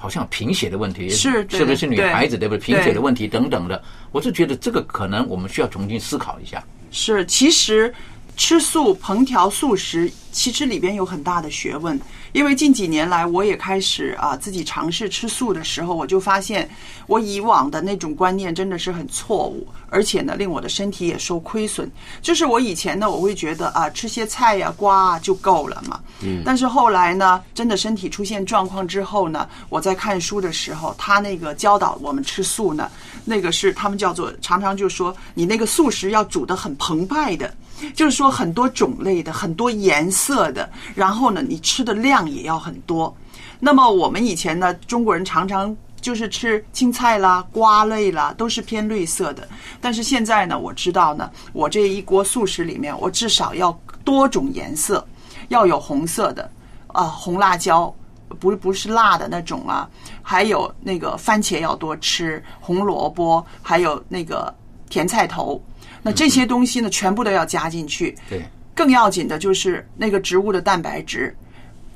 [0.00, 2.60] 好像贫血的问题，是对是不是女孩子对不对？
[2.60, 6.62] 贫血的问题等等的，我是觉得这个可能我们需要重新思考一下。
[6.92, 7.92] 是，其实
[8.36, 12.00] 吃素、烹调素食，其实里边有很大的学问。
[12.32, 16.68] 因为近几年来，我也开始啊自己尝试吃素的时候，我就发现
[17.06, 21.90] 我以往的那种观念真的是很错误，而且呢，令我的身体也受亏损。
[22.20, 26.00] 就是我以前呢，我会觉得啊，吃些菜呀、瓜啊就够了嘛。
[26.20, 26.42] 嗯。
[26.44, 32.90] 但是后来呢，真的身体出现状况之后呢，我在看书的时候，他那个教导我们吃素呢，
[33.24, 37.52] 那个是他们叫做常常就说你那个素食要煮得很澎湃的。
[37.94, 43.14] 就是说很多种类的、很多颜色的，然后呢，你吃的量也要很多。
[43.60, 49.48] 那么我们以前呢，中国人常常就是吃青菜啦、瓜类啦，都是偏绿色的。
[49.80, 55.06] 但是现在呢，我知道呢，我这一锅素食里面，我至少要多种颜色，
[55.48, 56.50] 要有红色的，
[56.88, 57.94] 啊、红辣椒。
[58.38, 59.88] 不不是辣的那种啊，
[60.22, 64.54] 还有那个番茄要多吃，红萝卜，还有那个
[64.90, 65.58] 甜菜头。
[66.02, 68.16] 那这些东西呢，全部都要加进去。
[68.28, 68.42] 对，
[68.74, 71.34] 更要紧的就是那个植物的蛋白质。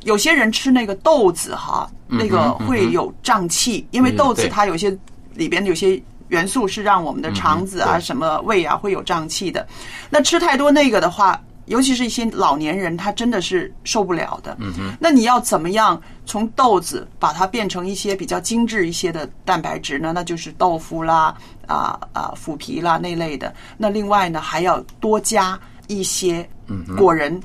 [0.04, 4.96] 有些人吃那个豆子哈，那个会有胀气，因为豆子它有些
[5.34, 9.64] 里边有些元素是让我们的肠子啊、什么胃啊会有胀气的。
[10.10, 14.56] 那吃太多那个的话，尤其是一些老年人，他真的是受不了的。
[14.58, 14.96] 嗯哼。
[14.98, 20.12] 那你要怎么样从豆子把它变成一些比较精致一些的蛋白质呢？
[20.12, 21.32] 那就是豆腐啦、
[21.72, 23.54] 啊啊腐皮啦那类的。
[23.78, 25.58] 那另外呢，还要多加
[25.88, 26.48] 一些
[26.96, 27.40] 果仁。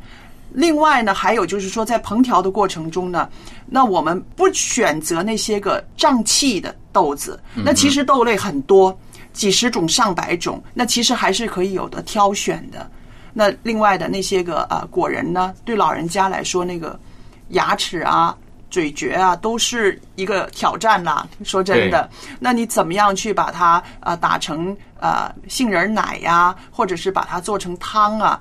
[0.54, 3.30] 另外呢，还有就是说，在烹调的过程中呢，
[3.66, 8.98] 那我们不选择那些个胀气的豆子，那其实豆类很多，
[9.34, 12.90] 几十种、上百种，那其实还是可以有的挑选的。
[13.34, 16.98] 那另外的那些个呃果仁呢，对老人家来说，那个
[17.50, 18.36] 牙齿啊、
[18.70, 21.28] 咀嚼啊，都是一个挑战啦。
[21.44, 28.40] 说真的，那你怎么样去把它啊、呃打成呃杏仁奶呀、或者是把它做成汤啊？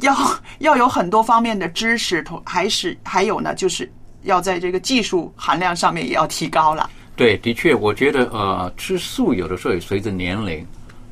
[0.00, 0.14] 要
[0.58, 3.90] 要有很多方面的知识，同还是还有呢，就是
[4.24, 6.90] 要在这个技术含量上面也要提高了。
[7.16, 10.66] 对，的确，我觉得呃，吃素有的时候也随着年龄，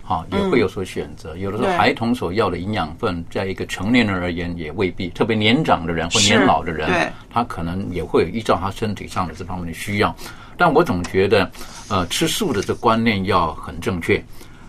[0.05, 1.37] 哈、也会有所选择。
[1.37, 10.15] 有的时候孩童所要的营养分，在一个成年人而言也未必，特别年长的人或年老的人，他可能也会依照他身体上的这方面的需要。
[10.57, 11.51] 但我总觉得，
[11.89, 14.23] 呃，吃素的这观念要很正确。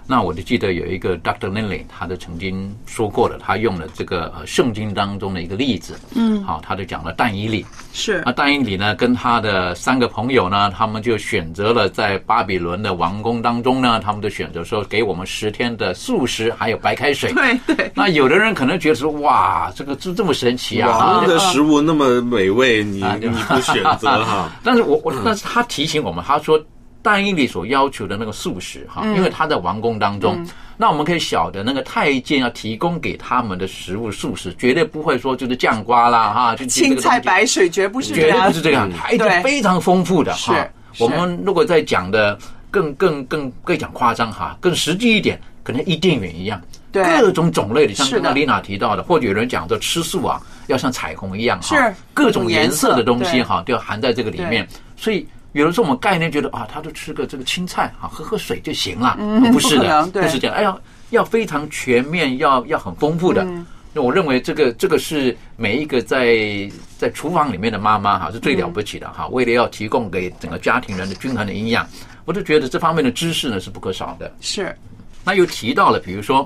[0.08, 1.50] 那我就记得有一个 Dr.
[1.50, 17.34] Lindley，他就曾经说过了，他用了这个呃圣经当中的一个例子，嗯，好，他就讲了但以理，是那但以理呢，跟他的三个朋友呢，他们就选择了在巴比伦的王宫当中呢，他们就选择说给我们十天的素食，还有白开水。
[17.34, 20.90] 对对，那有的人可能觉得说，哇，这个这这么神奇啊！
[20.90, 24.52] 王的食物那么美味，你啊你不选择哈？
[24.64, 26.60] 但是我我，但是他提醒我们，他说
[27.06, 29.16] 但以理所要求的那个素食哈，嗯。
[29.16, 30.44] 因为他在王宫当中，
[30.76, 40.68] 那我们可以晓得那个太监要提供给他们的食物素食，绝对不会说就是酱瓜啦哈，就青菜白水绝不是绝对，不是这样，它一非常丰富的哈。
[40.98, 42.36] 我们如果再讲的
[42.72, 46.60] 更更更更讲夸张哈，更实际一点，可能伊甸园一样。
[46.92, 47.04] 对。
[47.22, 51.96] 各种种类的，像刚刚丽娜提到的，或者有人讲说吃素啊，要像彩虹一样哈，是。
[52.16, 54.68] 各种颜色的东西哈，都要含在这个里面。
[54.98, 59.16] 所以有的时候我们概念觉得啊，他就吃个这个青菜啊，喝喝水就行了，
[59.54, 60.56] 不是的不是这样。
[60.56, 60.78] 哎呀，
[61.12, 63.44] 要非常全面，要要很丰富的。
[63.44, 63.66] 嗯
[63.98, 71.88] 那我认为这个这个是每一个在在厨房里面的妈妈哈是最了不起的哈，为了要提供给整个家庭人的均衡的营养，
[72.26, 74.30] 我就觉得这方面的知识呢是不可少的。
[74.42, 74.76] 是
[75.24, 76.46] 那又提到了，比如说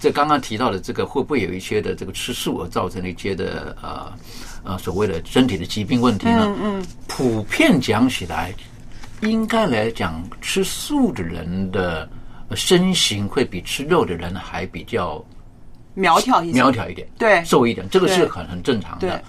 [0.00, 4.10] 这刚刚提到的这个会不会有一些的这个吃素而造成的一些的呃
[4.66, 6.44] 呃所谓的身体的疾病问题呢？
[6.46, 8.52] 嗯嗯，普遍讲起来，
[9.20, 12.08] 应该来讲吃素的人的
[12.48, 15.24] 呃身形会比吃肉的人还比较
[15.94, 19.22] 苗条一些，苗条一点，对瘦一点，这个是很很正常的。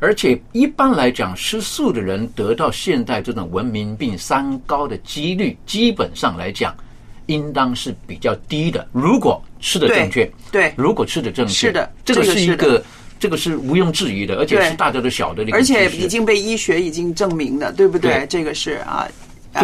[0.00, 6.74] 而且一般来讲，吃素的人得到现代这种文明病三高的几率，基本上来讲，
[7.26, 8.86] 应当是比较低的。
[8.92, 12.84] 如果吃的正确，对对如果吃的正确，是的这个是一个，
[13.24, 18.12] 这个是毋庸置疑的，而且是大家都晓得的而且已经被医学已经证明的，对不对？
[18.18, 18.26] 对。
[18.26, 19.08] 这个是啊，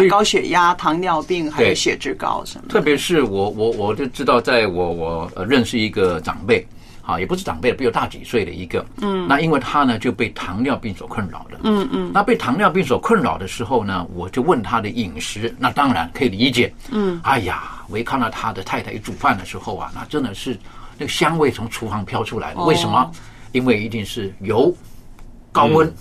[0.09, 2.63] 高血压、糖尿病还有血脂高什么。
[2.69, 6.65] 特别是我我我就知道，在我我呃认识一个长辈，
[7.03, 12.09] 啊，也不是长辈，比我大几岁的一个，嗯，那因为他呢就被糖尿病所困扰的，嗯嗯。
[12.11, 16.73] 那被糖尿病所困扰的时候呢，我就问他的饮食，那当然可以理解。
[16.89, 20.57] 嗯，哎呀，我一看到他的太太一煮饭的时候啊，那真的是
[20.97, 23.11] 那个香味从厨房飘出来为什么？
[23.51, 24.73] 因为一定是油
[25.51, 25.93] 高温，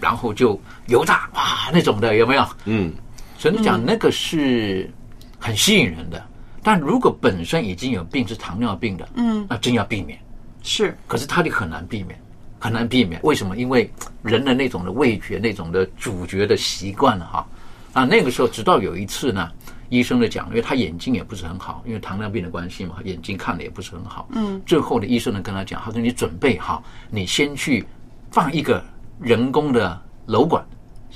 [0.00, 2.46] 然后就油炸哇那种的，有没有？
[2.64, 2.92] 嗯，
[3.38, 4.90] 所以你讲那个是
[5.38, 6.24] 很吸引人的。
[6.62, 10.18] 但如果本身已经有病是糖尿病的，嗯，那真要避免。
[10.62, 12.20] 是可是它就很难避免，
[12.58, 13.20] 很难避免。
[13.22, 13.56] 为什么？
[13.56, 13.88] 因为
[14.22, 17.46] 人的那种的味觉、那种的主角的习惯了哈。
[17.92, 19.48] 啊，那个时候直到有一次呢，
[19.88, 24.28] 医生的讲，因为他眼睛也不是很好，因为糖尿病的关系嘛，眼睛看的也不是很好。
[24.32, 27.86] 嗯最后的，医生呢跟他讲，他说你准备好，你先去
[28.30, 28.84] 放一个
[29.20, 30.64] 人工的瘘管，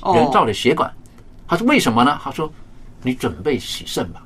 [0.01, 0.93] 哦人造的血管。
[1.47, 2.19] 他说为什么呢？
[2.23, 2.53] 他说
[3.03, 4.23] 你准备洗肾吧。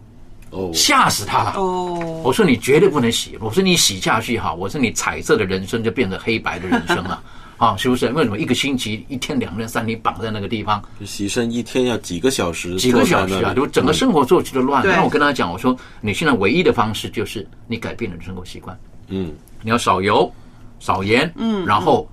[0.50, 1.54] 哦，吓死他了。
[1.56, 7.10] 哦，我说你绝对不能洗，我说你洗下去哈，我说你彩色的人生就变成黑白的人生了。
[7.10, 7.22] 啊，
[7.78, 8.08] 是不是？
[8.10, 14.84] 为什么一个星期、一天、两天、三天绑在那个地方，洗身一天要几个小时，几个小时啊，就整个生活作息都乱。
[14.86, 20.30] 那我跟他讲，我说你现在唯一的方式就是你改变了你的生活习惯，嗯，你要少油、
[20.80, 22.08] 少盐，嗯然后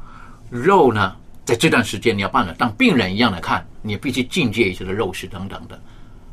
[0.49, 5.79] 肉呢，在这段时间你要办了当病人一样的看，你必须禁戒一些的肉食等等的。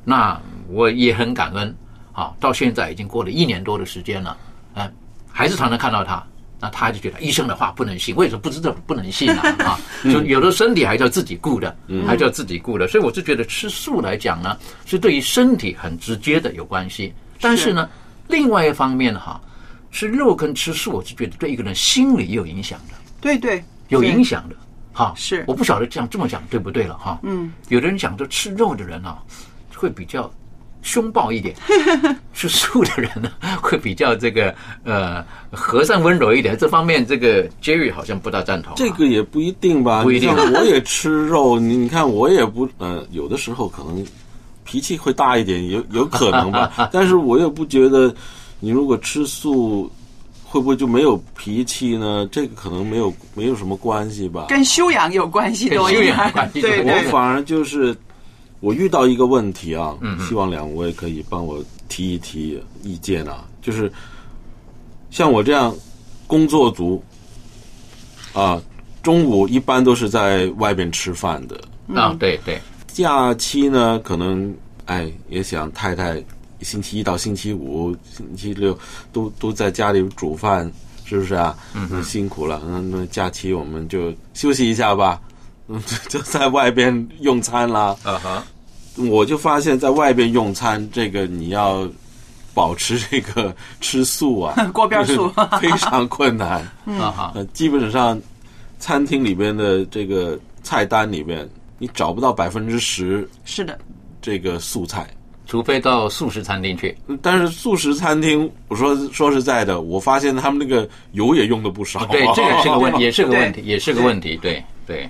[0.04, 1.74] 那我也很感恩
[2.12, 4.36] 啊，到现在已经过了一年多的时间了，
[4.74, 4.90] 哎，
[5.30, 6.22] 还是常常看到他。
[6.60, 9.48] 那他就觉得医生的话不能信，为什么不知道不能信啊？
[9.64, 12.88] 啊，就有的身体还是要自己顾的，还是要自己顾的。
[12.88, 17.14] 所以我是觉得吃素来讲呢，是对于身体很直接的有关系。
[17.40, 17.88] 但是呢，
[18.26, 19.40] 另外一方面哈，
[19.92, 24.56] 吃肉跟吃素，我是觉得对一个人心理有影响的，对对，有影响的。
[24.92, 27.20] 哈，是我不晓得这样这么讲对不对了哈。
[27.22, 29.18] 嗯，有的人讲说吃肉的人啊，
[29.76, 30.28] 会比较
[30.82, 31.54] 凶暴一点，
[32.32, 34.54] 吃素的人呢 会比较这个
[34.84, 36.56] 呃和善温柔一点。
[36.56, 38.76] 这方面，这个 Jerry 好像不大赞同啊。
[38.76, 44.04] 这个也不一定吧，不一定我也吃肉，你你看我也不呃，有的时候可能
[44.64, 46.88] 脾气会大一点，有有可能吧。
[46.92, 48.14] 但是我也不觉得，
[48.60, 49.90] 你如果吃素，
[50.44, 52.26] 会不会就没有脾气呢？
[52.30, 54.46] 这个可能没有没有什么关系吧。
[54.48, 56.52] 跟修养有关系多一点跟修养关。
[56.52, 57.94] 系对对，我反而就是
[58.60, 59.96] 我遇到一个问题啊，
[60.26, 63.90] 希望两位可以帮我提一提意见啊，就是
[65.10, 65.74] 像我这样
[66.26, 67.02] 工作族
[68.32, 68.60] 啊，
[69.02, 71.60] 中午一般都是在外边吃饭的，
[71.94, 74.54] 啊，对对，假期呢，可能
[74.86, 76.22] 哎也想太太
[76.60, 78.76] 星期一到星期五、星期六
[79.12, 80.70] 都都在家里煮饭，
[81.04, 81.56] 是不是啊？
[81.74, 81.88] 嗯。
[81.90, 85.20] 那辛苦了，那那假期我们就休息一下吧，
[85.68, 87.94] 嗯， 就在外边用餐啦。
[88.02, 88.44] 啊哈，
[88.96, 91.88] 我就发现，在外边用餐，这个你要
[92.54, 96.60] 保持这个吃素啊， 锅边素 非常困难。
[96.98, 98.20] 啊哈，呃，基本上
[98.78, 101.48] 餐厅里边的这个菜单里边，
[101.78, 103.78] 你找不到百分之十是的，
[104.20, 105.06] 这个素菜。
[105.46, 106.94] 除非到素食餐厅去。
[107.22, 112.04] 但是素食餐厅，我说说实在的，我发现他们那个油也用的不少。
[112.06, 114.36] 对，这个是个问题，也是个问题，也是个问题。
[114.42, 115.08] 对对，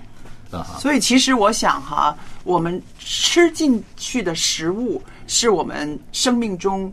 [0.50, 6.92] 啊，所以其实我想哈，我们吃进去的食物是我们生命中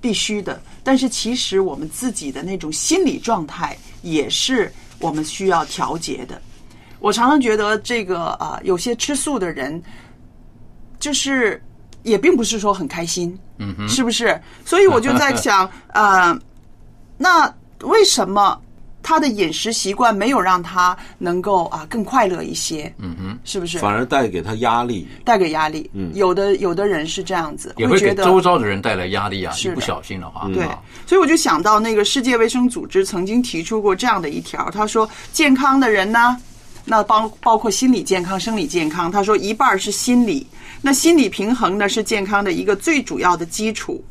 [0.00, 6.40] 必须的，但是其实我们自己的那种心理状态也是我们需要调节的。
[7.00, 9.82] 我常常觉得这个啊、有些吃素的人，
[10.98, 11.62] 就是
[12.02, 14.40] 也并不是说很开心，嗯哼，是不是？
[14.64, 16.34] 所以我就在想，呃，
[17.18, 18.58] 那为什么
[19.04, 22.92] 他的饮食习惯没有让他能够啊更快乐一些？
[22.98, 23.78] 嗯哼，是不是？
[23.78, 25.06] 反而带给他压力。
[25.24, 25.88] 带给压力。
[25.92, 29.52] 嗯有的有的人是这样子，也会给觉得周遭的人带来压力啊！
[29.52, 36.36] 是不小心的话，对啊，所以我就想到那个世界卫生组织曾经提出过这样的一条，他说健康的人呢，
[36.84, 40.46] 那包包括心理健康、生理健康，他说一半是心理，
[40.80, 44.02] 那心理平衡呢是健康的一个最主要的基础。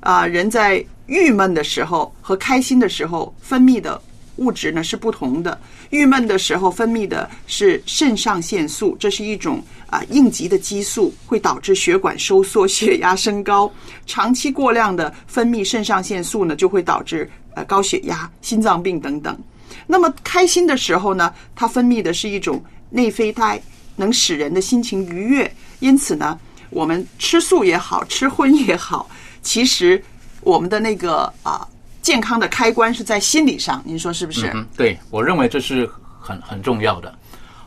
[0.00, 4.00] 啊、人在郁闷的时候和开心的时候分泌的
[4.40, 5.58] 物质呢是不同的。
[5.90, 13.70] 郁闷的时候分泌的是肾上腺素，这是一种啊应急的激素，会导致血管收缩、血压升高。
[14.06, 19.38] 长期过量的分泌肾上腺素呢，就会导致呃高血压、心脏病等等。
[19.86, 23.60] 那么开心的时候呢，它分泌的是一种内啡肽，
[23.96, 25.50] 能使人的心情愉悦。
[25.80, 26.38] 因此呢，
[26.70, 29.08] 我们吃素也好，吃荤也好，
[29.42, 30.02] 其实
[30.42, 31.66] 我们的那个啊
[32.02, 34.50] 健康的开关是在心理上，您说是不是？
[34.54, 35.88] 嗯，对，我认为这是
[36.18, 37.14] 很很重要的。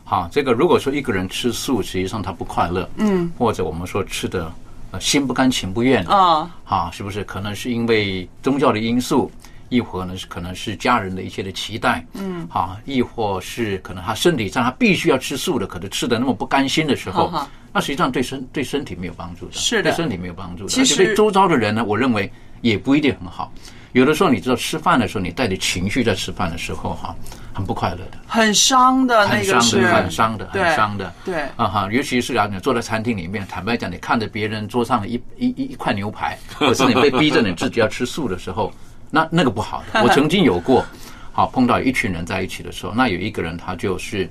[0.04, 4.52] 好，这个如果说一个人吃素，实际上他不快乐，嗯，或者我们说吃的
[4.90, 7.24] 呃心不甘情不愿啊，啊，是不是？
[7.24, 9.30] 可能是因为宗教的因素，
[9.70, 17.32] 亦或呢是可能是家人的一些的期待，嗯，啊，亦或是可能他身体上他必须要吃素的，可能吃的那么不甘心的时候，
[17.72, 22.30] 那实际上对身对身体没有帮助的，是的，对身体没有帮助的，其实对周遭的人呢，我认为
[22.60, 23.50] 也不一定很好。
[23.94, 27.14] 有的时候，你知道吃饭的时候，你带着情绪在吃饭的时候，哈，
[27.52, 31.42] 很不快乐的，很伤的很伤的很伤的，很伤的，对。
[31.56, 38.72] 啊哈，尤其是啊，你坐在餐厅里面，坦白讲，你看着别人桌上的一一一一块牛排， 可是你被逼着你自己要吃素的时候，
[39.12, 40.02] 那那个不好的。
[40.02, 40.84] 我曾经有过，
[41.30, 44.28] 好碰到一群人在一起的时候，那有一个人他就是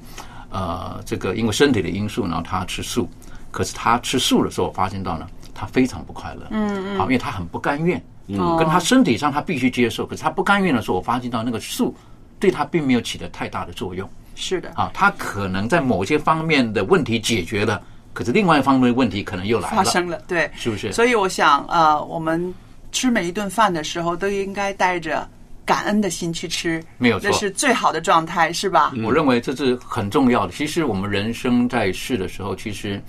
[0.50, 3.10] 呃，这个因为身体的因素，然后他吃素，
[3.50, 8.04] 可是他吃素的时候，我发现到呢，他非常不快乐，嗯嗯，好，因为他很不甘愿。
[8.28, 11.94] 嗯，跟他身体上他必须接受，可是他不甘愿的时候，我发现到那个素
[12.40, 14.10] 对他并没有起的太大的作用。
[14.36, 17.82] 是的，啊，他可能在某些方面的问题解决了，
[18.14, 20.92] 可是另外一方面的问题可能又来了，发生了，对，是不是？
[20.94, 22.54] 所以我想，呃，我们
[22.92, 25.28] 吃每一顿饭的时候都应该带着
[25.66, 28.94] 感恩的心去吃，没有错，这是最好的状态，是吧？
[29.04, 30.54] 我认为这是很重要的。
[30.54, 33.02] 其实我们人生在世的时候，其实。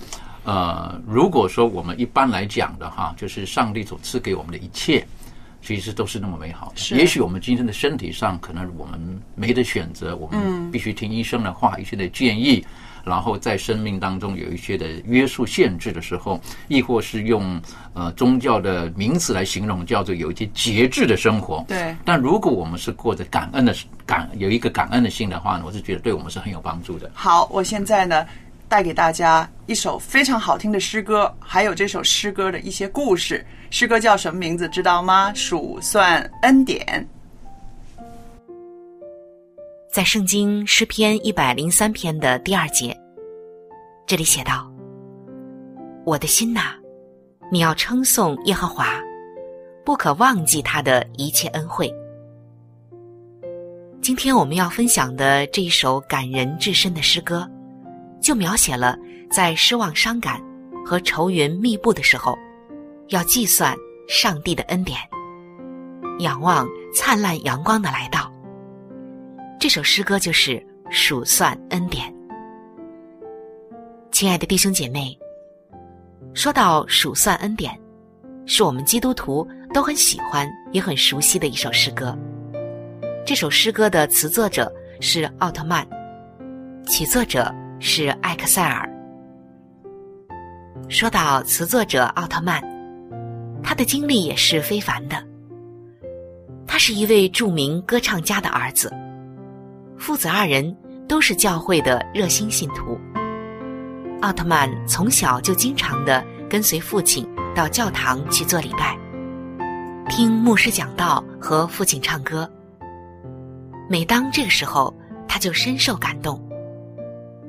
[0.45, 5.05] 呃，如果说我们一般来讲的哈，就是上帝所赐给我们的一切，
[5.61, 6.95] 其实都是那么美好的。
[6.95, 12.63] 也许我们今天的身体上，可能我们没得选择，我们必须听医生的话，一些的建议，
[13.03, 17.59] 然后在生命当中有一些的约束限制的时候，亦或是用
[17.93, 21.65] 呃宗教的名词来形容，叫做有一些节制的生活。
[21.67, 21.95] 对。
[22.05, 23.75] 但如果我们是过着感恩的
[24.05, 27.09] 感，有一个感恩的心的话呢，我是觉得对我们是很有帮助的。
[27.15, 28.23] 好，我现在呢。
[28.67, 33.45] 带给大家一首非常好听的诗歌，还有这首诗歌的一些故事。
[33.69, 34.67] 诗歌叫什么名字？
[34.69, 35.33] 知道吗？
[35.33, 37.07] 数算恩典。
[39.91, 42.95] 在圣经诗篇一百零三篇的第二节，
[44.05, 44.69] 这里写道
[46.05, 46.75] ：“我的心呐，
[47.51, 48.99] 你要称颂耶和华，
[49.85, 51.91] 不可忘记他的一切恩惠。”
[54.01, 57.49] 今天我们要分享的这一首感人至深的诗歌。
[58.25, 58.97] 就描写了
[59.29, 60.41] 在失望、伤感
[60.83, 62.35] 和愁云密布的时候，
[63.09, 64.97] 要计算上帝的恩典，
[66.17, 68.33] 仰望灿烂阳光的来到。
[69.59, 72.11] 这首诗歌就是数算恩典。
[74.09, 75.15] 亲爱的弟兄姐妹，
[76.33, 77.79] 说到数算恩典，
[78.47, 82.17] 是我们基督徒都很喜欢也很熟悉的一首诗歌。
[83.23, 85.87] 这首诗歌的词作者是奥特曼，
[86.87, 87.53] 曲作者。
[87.79, 88.89] 是艾克塞尔。
[90.87, 92.61] 说到词作者奥特曼，
[93.63, 95.17] 他的经历也是非凡的。
[96.67, 98.93] 他是一位著名歌唱家的儿子，
[99.97, 100.75] 父子二人
[101.07, 102.99] 都是教会的热心信徒。
[104.21, 108.97] 奥特曼从小就经常的跟随父亲到教堂去做礼拜，
[110.09, 112.49] 听牧师讲道和父亲唱歌。
[113.89, 114.93] 每当这个时候，
[115.27, 116.41] 他就深受感动。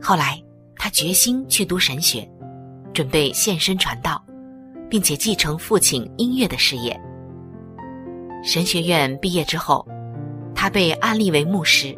[0.08, 0.40] 后来，
[0.76, 2.24] 他决心去读神学，
[2.94, 4.24] 准备献身传道，
[4.88, 6.96] 并且继承父亲音乐的事业。
[8.40, 9.84] 神学院毕业之后，
[10.54, 11.92] 他被安立为牧师。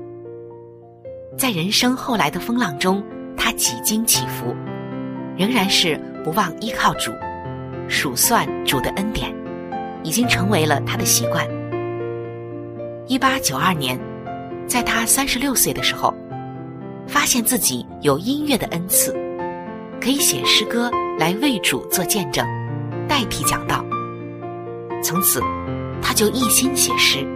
[1.37, 3.05] 在人生后来的风浪中，
[3.37, 4.57] 他几经起伏，
[5.37, 7.13] 仍然是不忘依靠主，
[7.91, 9.31] 数算主的恩典，
[10.03, 11.47] 已经成为了他的习惯。
[13.07, 14.01] 一八九二年，
[14.67, 16.15] 在他三十六岁的时候。
[17.09, 19.13] 发现自己有音乐的恩赐，
[20.01, 22.47] 可以写诗歌来为主做见证，
[23.09, 23.83] 代替讲道。
[25.03, 25.41] 从此，
[26.03, 27.27] 他就一心写诗。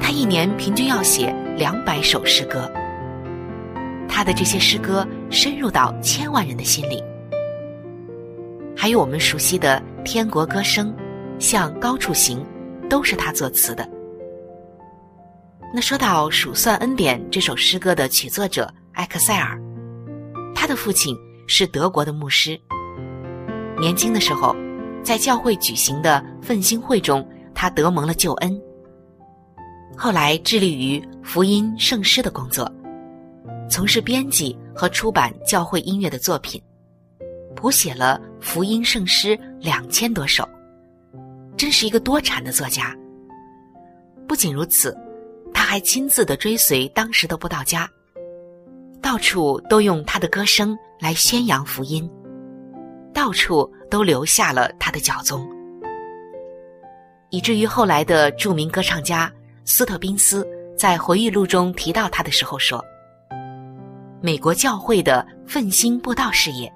[0.00, 2.70] 他一年平均要写两百首诗歌。
[4.08, 7.02] 他的这些诗歌深入到千万人的心里。
[8.76, 10.88] 还有我们熟悉的《天国歌声》，
[11.38, 12.44] 向高处行，
[12.90, 13.88] 都是他作词的。
[15.74, 19.58] 那说到《数算恩典》这首诗歌的曲作者埃克塞尔，
[20.54, 21.16] 他的父亲
[21.46, 22.60] 是德国的牧师。
[23.80, 24.54] 年轻的时候，
[25.02, 28.60] 在教会举行的奋兴会中，他得蒙了救恩。
[29.96, 32.70] 后来致力于福音圣诗的工作，
[33.70, 36.62] 从事编辑和出版教会音乐的作品，
[37.56, 40.46] 谱写了福音圣诗两千多首，
[41.56, 42.94] 真是一个多产的作家。
[44.28, 44.94] 不仅如此。
[45.62, 47.88] 他还亲自的追随当时的布道家，
[49.00, 52.10] 到处都用他的歌声来宣扬福音，
[53.14, 55.48] 到处都留下了他的脚踪，
[57.30, 59.32] 以至于后来的著名歌唱家
[59.64, 60.44] 斯特宾斯
[60.76, 62.84] 在回忆录中提到他的时候说
[64.20, 66.70] ：“美国教会的奋兴布道事业，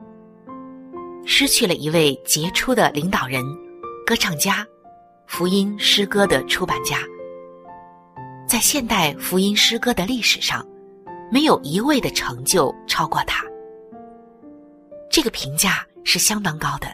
[1.24, 3.44] 失去了一位杰出的领导人、
[4.06, 4.64] 歌唱家、
[5.26, 6.98] 福音诗歌的出版家。
[8.46, 10.64] 在现代福音诗歌的历史上，
[11.32, 13.44] 没有一位的成就超过他。
[15.10, 16.86] 这个评价是相当高的。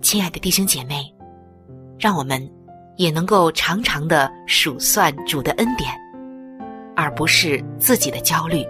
[0.00, 1.12] 亲爱的弟兄姐妹，
[1.98, 2.48] 让我们
[2.96, 5.90] 也能够常常的数算主的恩典，
[6.94, 8.64] 而不是自己的焦虑。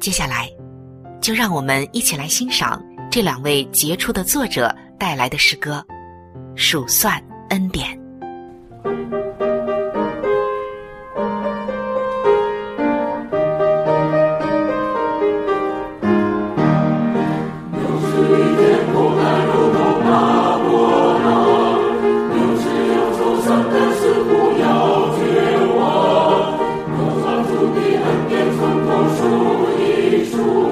[0.00, 0.50] 接下来，
[1.20, 5.84] 就让我们一起来欣赏这两位杰出的作者带来的诗歌
[6.56, 7.96] 《数算恩典》。
[30.38, 30.67] 刚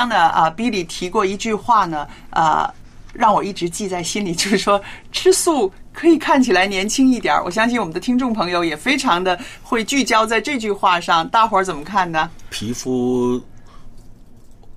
[0.00, 2.72] 刚呢，啊，比利提过一句话呢，啊，
[3.12, 4.80] 让我一直记在心里， 就是说
[5.12, 7.44] 吃素可以看起来年轻一点儿。
[7.44, 12.30] 我相信我们的听众朋友也非常的会聚焦在这句话上，大伙儿怎么看呢？
[12.48, 13.38] 皮肤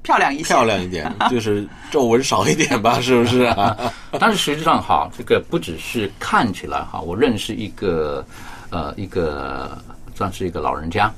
[0.01, 3.77] 漂亮一些，漂亮一点， 就是皱纹少一点吧， 是不是啊？
[4.19, 8.25] 但是实际上哈，这个不只是看起来哈，我认识一个
[8.71, 9.81] 呃一个
[10.15, 11.09] 算是一个老人家。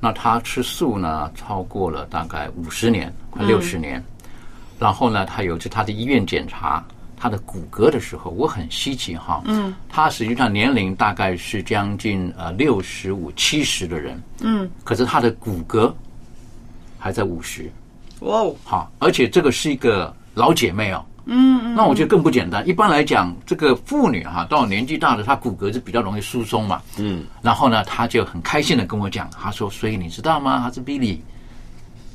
[0.00, 4.02] 那他吃素呢，超过了大概五十年，快六十年。
[4.78, 6.82] 然后呢，他有次他的医院检查
[7.16, 9.42] 他的骨骼的时候，我很稀奇哈。
[9.44, 9.74] 嗯。
[9.90, 14.18] 他实际上年龄大概是将近呃六十五、七十的人。
[14.40, 14.70] 嗯。
[14.84, 15.92] 可是他的骨骼
[16.98, 17.70] 还在五十。
[18.20, 18.56] 哇哦。
[18.64, 21.04] 好，而且这个是一个老姐妹哦。
[21.32, 22.66] 嗯，那我觉得更不简单。
[22.66, 26.82] 一般来讲，这个妇女哈，到年纪大了，她骨骼是比较容易疏松嘛。
[26.98, 30.58] 嗯，然后呢，她就很开心的跟我讲，她说：“所以你知道吗？
[30.60, 31.18] 她是 Billy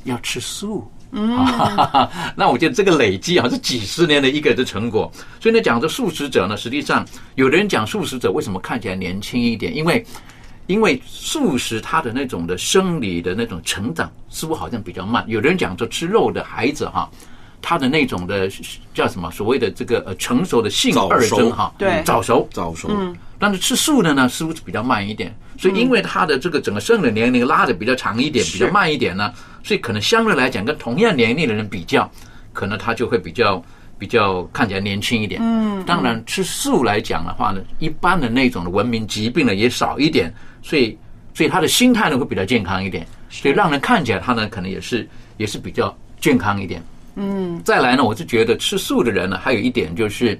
[0.04, 1.34] 要吃素。”嗯，
[2.36, 5.10] 那我觉得这个累积啊，是几十年的一个的成果。
[5.40, 7.02] 所以呢，讲这素食者呢，实际上
[7.36, 9.74] 有的人讲素食者为什么看起来年轻一点？
[9.74, 10.04] 因为
[10.66, 15.24] 因为素食它的那种的生理的那种成长似乎好像比较慢。
[15.26, 17.08] 有的人讲说吃肉的孩子哈。
[17.60, 18.50] 他的那种的
[18.94, 19.30] 叫什么？
[19.30, 22.88] 所谓的这个呃成熟的性二征哈，对，早熟早熟。
[22.90, 25.34] 嗯，但是吃素的呢，似乎是比较慢一点。
[25.58, 29.32] 所以因为他的这个整个生理年龄拉的比较长一点，比较慢一点呢，
[29.64, 32.10] 所以可能相对来讲，跟同样年龄的人比较，
[32.52, 33.62] 可能他就会比较
[33.98, 35.40] 比较看起来年轻一点。
[35.42, 40.32] 嗯当然吃素来讲的话呢，一般的那种的文明疾病呢也少一点，
[40.62, 40.98] 所以
[41.32, 46.82] 所以他的心态呢会比较健康一点，所以让人看起来他呢可能也是也是比较健康一点。
[47.16, 50.38] 嗯再来呢，我是觉得吃素的人呢，还有一点就是，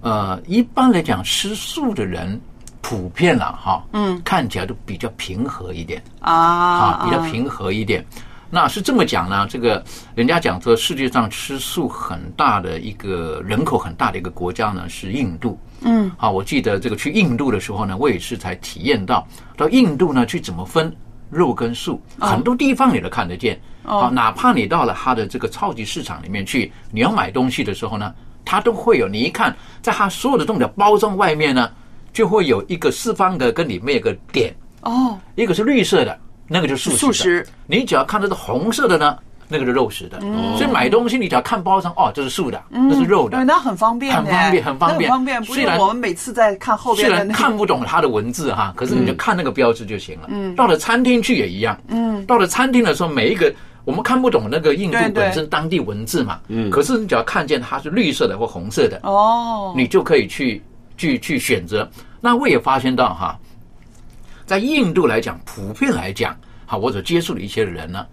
[0.00, 2.40] 呃，一般来讲吃素的人
[2.82, 8.04] 普遍了，哈，嗯，看起来都比较平和一点啊啊，比较平和一点。
[8.50, 9.82] 那是这么讲呢，这个
[10.14, 15.58] 人家讲说，世界上吃素很大的一个人口很大的一个国家呢是印度。
[15.82, 19.26] 嗯啊，我记得这个去印度的时候呢，我也是才体验到，
[19.56, 20.94] 到印度呢去怎么分
[21.30, 23.54] 肉跟素，哦很多地方你都看得见。
[23.56, 28.12] 哦啊，哪怕你到了它的这个超级市场里面去，你要买东西的时候呢，
[28.44, 29.06] 它都会有。
[29.06, 31.70] 你一看，在它所有的这种的包装外面呢，
[32.12, 36.18] 就会有一个四方格跟里面有个点，哦，一个是绿色的，
[36.48, 37.46] 那个就是素食素食。
[37.66, 39.18] 你只要看到是红色的呢，
[39.48, 40.18] 那个是肉食的。
[40.22, 43.44] 嗯所以买东西你只要看包装，哦，这是素的，那是肉的对，。
[43.44, 45.40] 那很方便，很方便很方便很方便。
[45.42, 50.28] 不是虽然我们每次在看后边虽然看不懂它的文字哈，可是你就看那个标志就行了。
[50.28, 51.76] 嗯到了餐厅去也一样。
[51.88, 53.52] 嗯到了餐厅的时候，每一个
[53.84, 56.70] 我们看不懂那个印度本身当地文字嘛，嗯。
[56.70, 60.62] 可是你只要看见它是绿色的或红色的，哦，你就可以去
[60.96, 61.88] 去去选择。
[62.20, 63.38] 那我也发现到哈，
[64.46, 66.34] 在印度来讲，普遍来讲，
[66.66, 68.06] 哈，我所接触的一些人呢，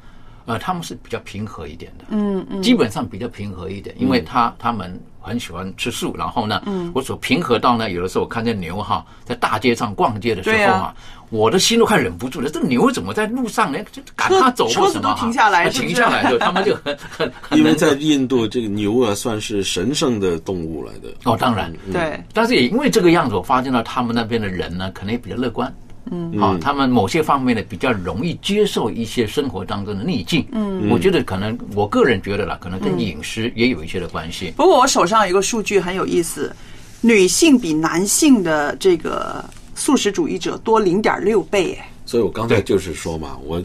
[0.46, 2.06] 呃，他们是比较平和一点的。
[2.10, 6.92] 嗯嗯，基本上比较平和一点，因为他他们很喜欢吃素，然后呢，嗯。
[6.94, 10.96] 我所平和到呢，有的时候我看见牛哈在大街上逛街的时候啊啊，
[11.30, 13.80] 我的心都快忍不住了，这牛怎么在路上呢？
[13.92, 17.58] 就赶车它走车子或什么哈都停下来停下来就他们就 很很很。
[17.58, 21.10] 因为在印度，这个牛啊算是神圣的动物来的。
[21.24, 21.94] 哦，当然，嗯。
[21.94, 25.72] 对，但是也因为这个样子，我发现到他们那边的人呢，可能也比较乐观。
[26.10, 26.40] 嗯。
[26.40, 30.46] 啊，他们某些方面呢比较容易接受一些生活当中的逆境。
[30.52, 30.90] 嗯。
[30.90, 34.54] 我觉得可能我个人觉得啦，可能跟饮食也有一些的关系。
[34.58, 36.56] 不过我手上有一个数据很有意思，
[37.02, 39.44] 女性比男性的这个
[39.76, 43.62] 素食主义者多零点六倍，哎，所以我刚才就是说嘛，我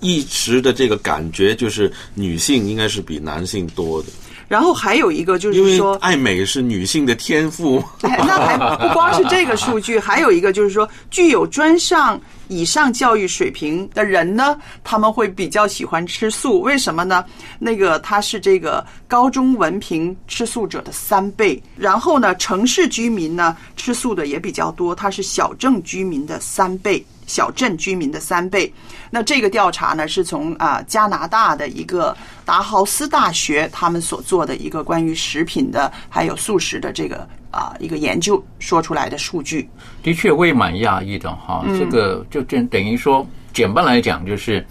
[0.00, 4.08] 一直的这个感觉就是女性应该是比男性多的，
[4.52, 7.82] 然后还有一个就是说，爱美是女性的天赋。
[8.02, 16.60] 哎，那还不光是这个数据， 还有一个就是说，具有专上以上教育水平的人呢，他们会比较喜欢吃素。
[16.60, 17.24] 为什么呢？
[17.58, 27.02] 那个他是这个高中文凭吃素者的三倍，然后呢，城市居民呢吃素的也比较多，他是小镇居民的三倍。
[27.32, 28.70] 小镇居民的三倍。
[29.10, 32.14] 那这个调查呢，是从啊加拿大的一个
[32.44, 39.66] 达豪斯大学他们所做的一个关于食品的还有素食的这个啊一个研究说出来的数据。
[40.02, 41.62] 的确，我也蛮讶异的哈。
[41.64, 44.64] 嗯这个就等等于说，简单来讲就是，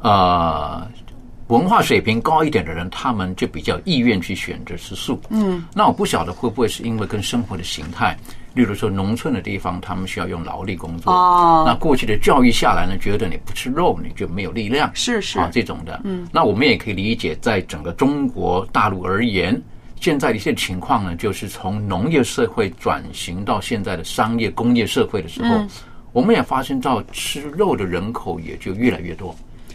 [0.00, 0.86] 呃，
[1.48, 5.20] 文化水平高一点的人，他们就比较意愿去选择吃素。
[5.28, 8.16] 嗯，那我不晓得会不会是因为跟生活的形态，
[8.54, 11.12] 例如说农村的地方，他们需要用劳力工作。
[11.12, 11.64] 哦。
[11.66, 15.38] 那过去的教育下来呢，觉得你不吃肉你就没有力量，是是。
[15.38, 16.00] 啊这种的。
[16.04, 16.26] 嗯。
[16.32, 19.60] 那我们也可以理解，在整个中国大陆而言，
[20.00, 25.68] 现在的一些情况呢，就是从农业社会转型到现在的商业工业社会的时候，嗯。
[26.12, 29.32] 我们也发现到吃肉的人口也就越来越多，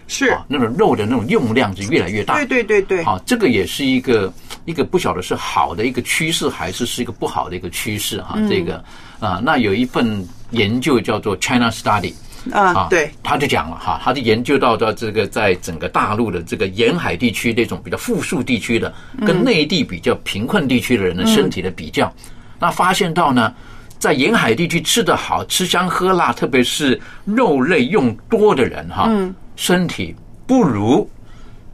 [0.08, 2.36] 是啊，那种肉的那种用量是越来越大。
[2.36, 4.32] 对对对对，好，这个也是一个
[4.66, 8.36] 一个不晓得是好的一个趋势，还是是一个不好的一个趋势哈。
[8.38, 8.84] 嗯这个
[9.20, 12.14] 啊，那有一份研究叫做 China Study。
[12.52, 18.94] 啊对，他就讲了哈，他就研究到到这个在整个大陆的这个沿海地区那种比较富庶地区的，
[19.26, 22.14] 跟嗯内地比较贫困地区的人的身体的比较，
[22.60, 23.52] 那发现到呢，
[23.98, 31.10] 在沿海地区吃得好、吃香喝辣，特别是肉类用多的人哈，嗯身体不如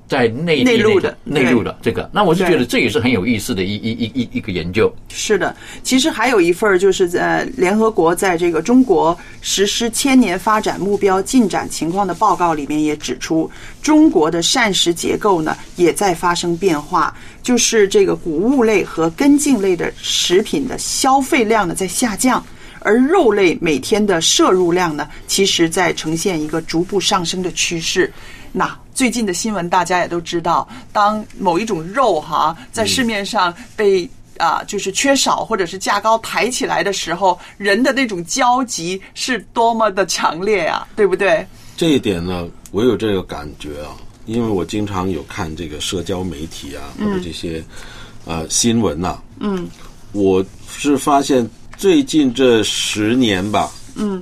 [0.07, 4.93] 在内地内陆的内陆的这个，那我是觉得这也是很有意思的一一一一一个研究。
[5.07, 13.49] 是的，其实还有一份就是在联合国在这个中国实施千年发展目标进展情况的报告里面也指出，
[13.81, 22.45] 中国的膳食结构呢也在发生变化，就是这个谷物类和根茎类的食品的消费量呢在下降。
[22.81, 28.11] 而肉类每天的摄入量呢，其实在呈现一个逐步上升的趋势。
[28.51, 41.45] 那最近的新闻大家也都知道，当某一种肉哈在市面上被啊、就是缺少或者是价高抬起来的时候，人的那种焦急是多么的强烈呀、对不对？
[41.77, 43.93] 这一点呢，我有这个感觉啊，
[44.25, 47.63] 因为我经常有看这个社交媒体啊，或者这些、
[48.25, 49.69] 呃新闻呐、嗯
[50.11, 51.47] 我是发现
[51.81, 54.21] 最近这十年吧，嗯。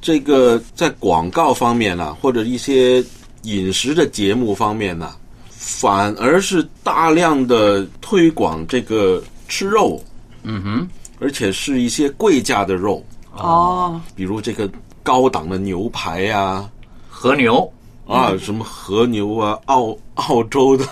[0.00, 3.04] 这个在广告方面呢、或者一些
[3.42, 5.14] 饮食的节目方面呢、
[5.50, 10.02] 反而是大量的推广这个吃肉，
[10.42, 10.88] 嗯哼，
[11.20, 14.66] 而且是一些贵价的肉，哦，比如这个
[15.02, 16.66] 高档的牛排呀、
[17.10, 17.70] 和牛
[18.06, 20.84] 啊，什么和牛啊，澳澳洲的、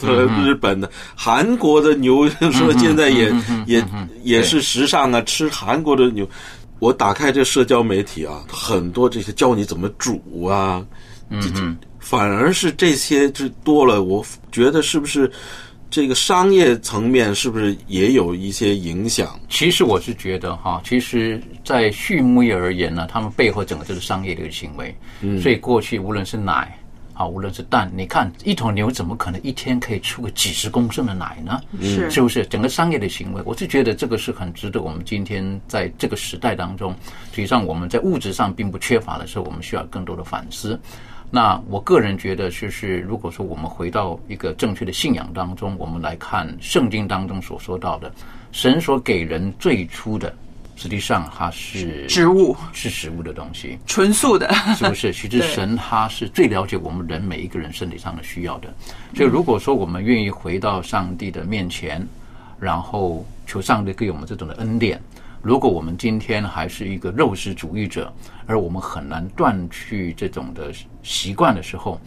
[0.42, 3.32] 日本的、韩国的牛，说现在也
[3.66, 3.84] 也
[4.22, 6.28] 也是时尚啊，吃韩国的牛。
[6.78, 10.84] 我打开这社交媒体啊，很多这些教你怎么煮啊，
[11.30, 14.02] 嗯反而是这些就多了。
[14.02, 15.30] 我觉得是不是
[15.92, 19.38] 这个商业层面是不是也有一些影响？
[19.50, 24.96] 其实我是觉得哈，其实，在畜牧业而言呢，他们背后整个就是商业的一个行为。
[25.20, 26.78] 嗯所以过去无论是奶
[27.12, 31.60] 啊，无论是蛋，你看一头牛怎么可能一天可以出个几十公升的奶呢？
[31.82, 32.46] 是是不是？
[32.46, 36.96] 整个商业的行为，我是觉得这个是很值得我们今天在这个时代当中，
[37.34, 40.80] 实际上我们在物质上并不缺乏的时候，我们需要更多的反思。
[41.34, 48.12] 那我个人觉得，就是如果说我们回到一个正确的信仰当中，我们来看圣经当中所说到的，
[48.52, 50.30] 神所给人最初的，
[50.76, 55.10] 实际上它是植物是食物的东西，纯素的，是不是？
[55.16, 58.68] 其实神他是最了解我们人每一个人身体上的需要的。
[59.16, 62.06] 所以如果说我们愿意回到上帝的面前，
[62.60, 65.00] 然后求上帝给我们这种的恩典。
[65.40, 68.12] 如果我们今天还是一个肉食主义者，
[68.46, 70.72] 而我们很难断去这种的
[71.02, 72.00] 习惯的时候，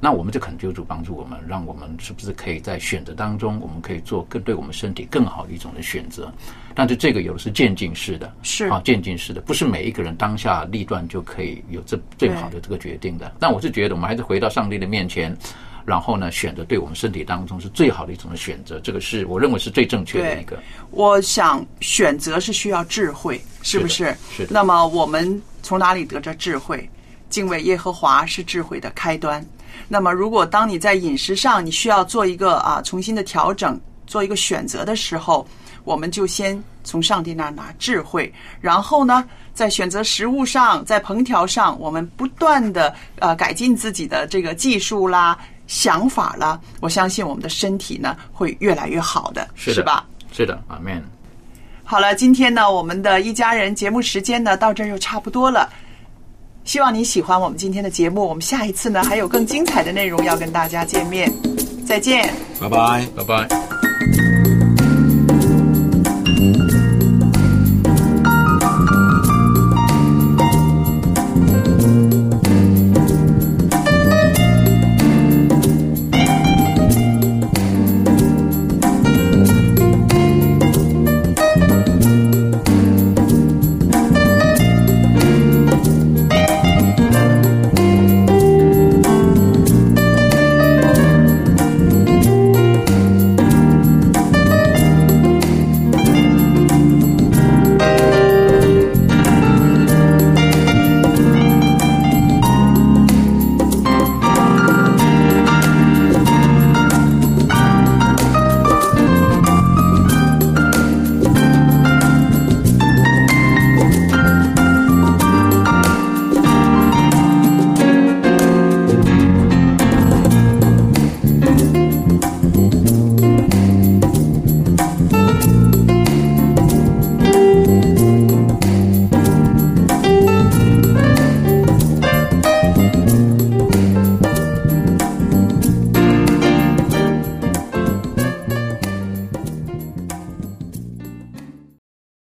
[0.00, 6.32] 那我们就恳求主帮助我们，让我们是不是可以在选择当中，我们可以做更对我们身体更好的一种的选择。
[6.74, 13.32] 但是这个有的是渐进式的，是啊，渐进式的，不是每一个人当下立断就可以有这最好的这个决定的。
[13.38, 15.36] 但我是觉得，我们还是回到上帝的面前。
[15.84, 20.56] 然后呢，选择对我们身体当中是最好的一种的选择，这个是我认为是最正确的一个。
[20.92, 24.16] 我想选择是需要智慧，是不是？
[24.30, 24.52] 是的。
[24.52, 26.88] 那么我们从哪里得着智慧？
[27.30, 29.42] 敬畏耶和华是智慧的开端。
[29.88, 35.46] 那么，如果当你在饮食上你需要做一个啊重新的调整，做一个选择的时候，
[35.84, 45.38] 我们就先从上帝那儿拿智慧，然后呢，在选择食物上，在烹调上，我们不断的呃改进自己的这个技术啦。
[45.68, 50.04] 想法啦，我相信我们的身体呢会越来越好的，是的吧？
[50.30, 51.02] 是的，阿门。
[51.92, 55.68] 好了，今天呢，我们的一家人节目时间呢到这儿就差不多了。
[56.64, 61.30] 希望你喜欢我们今天的节目，我们下一次呢还有更精彩的内容要跟大家见面。
[61.86, 63.71] 再见，拜拜，拜拜。